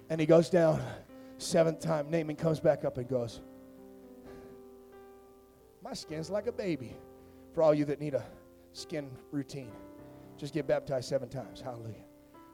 [0.08, 0.82] And he goes down,
[1.38, 2.10] seventh time.
[2.10, 3.40] Naaman comes back up and goes,
[5.84, 6.96] My skin's like a baby.
[7.52, 8.24] For all you that need a
[8.72, 9.72] skin routine,
[10.36, 11.60] just get baptized seven times.
[11.60, 12.05] Hallelujah.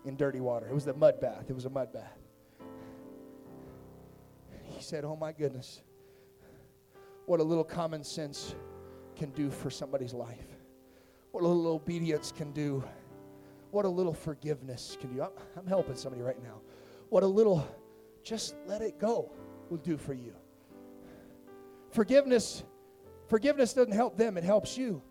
[0.04, 0.66] In dirty water.
[0.66, 1.44] It was the mud bath.
[1.48, 2.18] It was a mud bath.
[4.64, 5.82] He said, Oh my goodness
[7.26, 8.54] what a little common sense
[9.16, 10.46] can do for somebody's life,
[11.30, 12.82] what a little obedience can do,
[13.70, 15.22] what a little forgiveness can do.
[15.22, 16.60] I'm, I'm helping somebody right now.
[17.08, 17.66] What a little
[18.22, 19.32] just let it go
[19.70, 20.34] will do for you.
[21.90, 22.64] Forgiveness,
[23.28, 25.02] forgiveness doesn't help them, it helps you.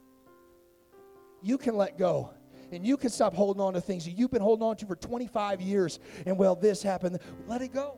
[1.42, 2.34] You can let go
[2.72, 4.96] and you can stop holding on to things that you've been holding on to for
[4.96, 6.00] 25 years.
[6.26, 7.20] And well, this happened.
[7.48, 7.98] Let it go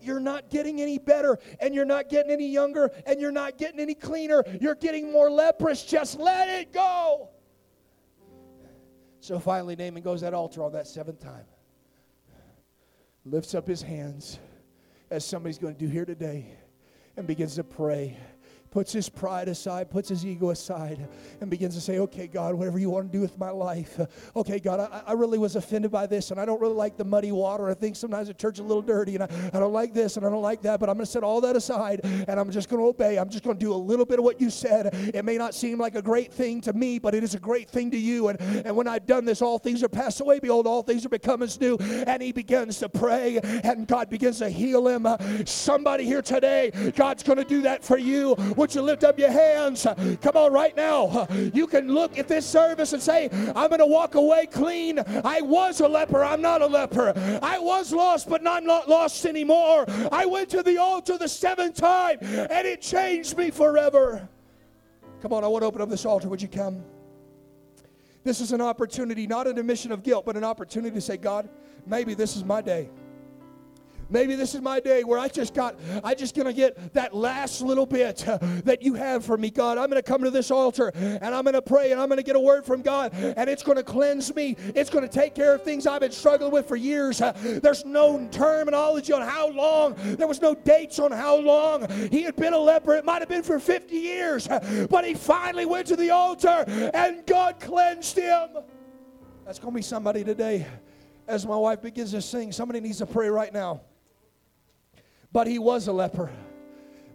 [0.00, 3.80] you're not getting any better and you're not getting any younger and you're not getting
[3.80, 4.42] any cleaner.
[4.60, 5.84] You're getting more leprous.
[5.84, 7.30] Just let it go.
[9.20, 11.44] So finally, Naaman goes to that altar on that seventh time,
[13.24, 14.38] lifts up his hands,
[15.10, 16.46] as somebody's going to do here today,
[17.16, 18.16] and begins to pray
[18.70, 21.08] puts his pride aside, puts his ego aside,
[21.40, 24.00] and begins to say, Okay, God, whatever you want to do with my life.
[24.36, 27.04] Okay, God, I, I really was offended by this, and I don't really like the
[27.04, 27.68] muddy water.
[27.68, 30.16] I think sometimes the church is a little dirty, and I, I don't like this,
[30.16, 32.50] and I don't like that, but I'm going to set all that aside, and I'm
[32.50, 33.18] just going to obey.
[33.18, 34.94] I'm just going to do a little bit of what you said.
[35.14, 37.68] It may not seem like a great thing to me, but it is a great
[37.68, 38.28] thing to you.
[38.28, 40.38] And, and when I've done this, all things are passed away.
[40.40, 41.76] Behold, all things are become as new.
[41.78, 45.06] And he begins to pray, and God begins to heal him.
[45.46, 48.34] Somebody here today, God's going to do that for you.
[48.58, 49.86] Would you lift up your hands?
[50.20, 51.28] Come on, right now.
[51.54, 54.98] You can look at this service and say, I'm going to walk away clean.
[55.24, 56.24] I was a leper.
[56.24, 57.12] I'm not a leper.
[57.40, 59.84] I was lost, but not, not lost anymore.
[60.10, 64.28] I went to the altar the seventh time, and it changed me forever.
[65.22, 66.28] Come on, I want to open up this altar.
[66.28, 66.82] Would you come?
[68.24, 71.48] This is an opportunity, not an admission of guilt, but an opportunity to say, God,
[71.86, 72.90] maybe this is my day.
[74.10, 77.60] Maybe this is my day where I just got, I just gonna get that last
[77.60, 79.76] little bit uh, that you have for me, God.
[79.76, 82.40] I'm gonna come to this altar and I'm gonna pray and I'm gonna get a
[82.40, 84.56] word from God and it's gonna cleanse me.
[84.74, 87.20] It's gonna take care of things I've been struggling with for years.
[87.20, 87.32] Uh,
[87.62, 89.94] there's no terminology on how long.
[90.16, 92.94] There was no dates on how long he had been a leper.
[92.94, 96.64] It might have been for 50 years, uh, but he finally went to the altar
[96.94, 98.48] and God cleansed him.
[99.44, 100.66] That's gonna be somebody today.
[101.26, 103.82] As my wife begins to sing, somebody needs to pray right now.
[105.32, 106.30] But he was a leper.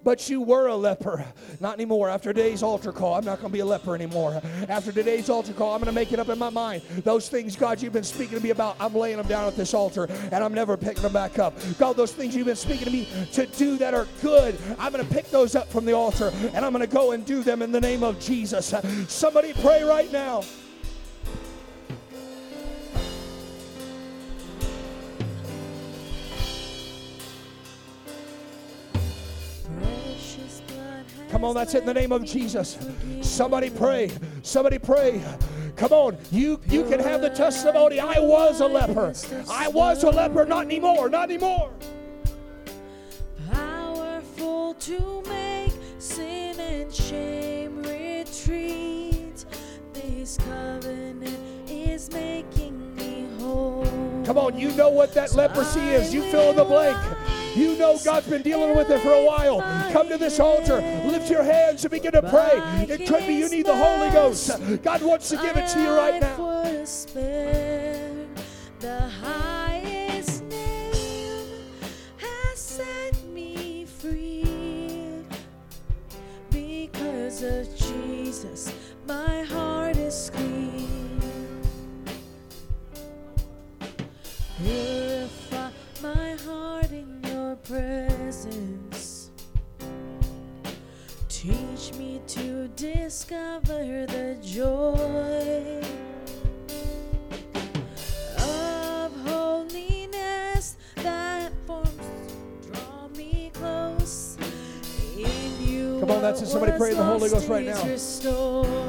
[0.04, 1.26] But you were a leper.
[1.62, 2.10] Not anymore.
[2.10, 4.42] After today's altar call, I'm not going to be a leper anymore.
[4.68, 6.82] After today's altar call, I'm going to make it up in my mind.
[7.06, 9.74] Those things, God, you've been speaking to me about, I'm laying them down at this
[9.74, 11.54] altar and I'm never picking them back up.
[11.80, 15.08] God, those things you've been speaking to me to do that are good, I'm going
[15.08, 17.62] to pick those up from the altar and I'm going to go and do them
[17.62, 18.74] in the name of Jesus.
[19.08, 20.44] Somebody pray right now.
[31.44, 32.78] Come on, that's it in the name of Jesus.
[33.20, 34.10] Somebody pray.
[34.44, 35.22] Somebody pray.
[35.76, 38.00] Come on, you you can have the testimony.
[38.00, 39.14] I was a leper.
[39.50, 40.46] I was a leper.
[40.46, 41.10] Not anymore.
[41.10, 41.70] Not anymore.
[43.52, 49.44] Powerful to make sin and shame retreat.
[49.92, 51.38] This covenant
[51.70, 53.86] is making me whole.
[54.26, 56.14] Come on, you know what that leprosy is.
[56.14, 56.98] You fill in the blank.
[57.56, 59.62] You know God's been dealing with it for a while.
[59.92, 62.60] Come to this altar, lift your hands and begin to pray.
[62.90, 64.52] It could be you need the Holy Ghost.
[64.82, 66.36] God wants to give it to you right now.
[68.80, 71.46] The highest name
[72.18, 75.24] has set me free
[76.50, 78.74] because of Jesus.
[79.08, 81.22] My heart is clean.
[84.60, 85.03] Purify
[87.64, 89.30] presence.
[91.30, 95.82] Teach me to discover the joy
[98.40, 101.90] of holiness that forms
[102.72, 104.38] draw me close.
[105.18, 106.48] In you Come on, that's it.
[106.48, 107.84] Somebody pray in the Holy Ghost right now.
[107.86, 108.83] restored.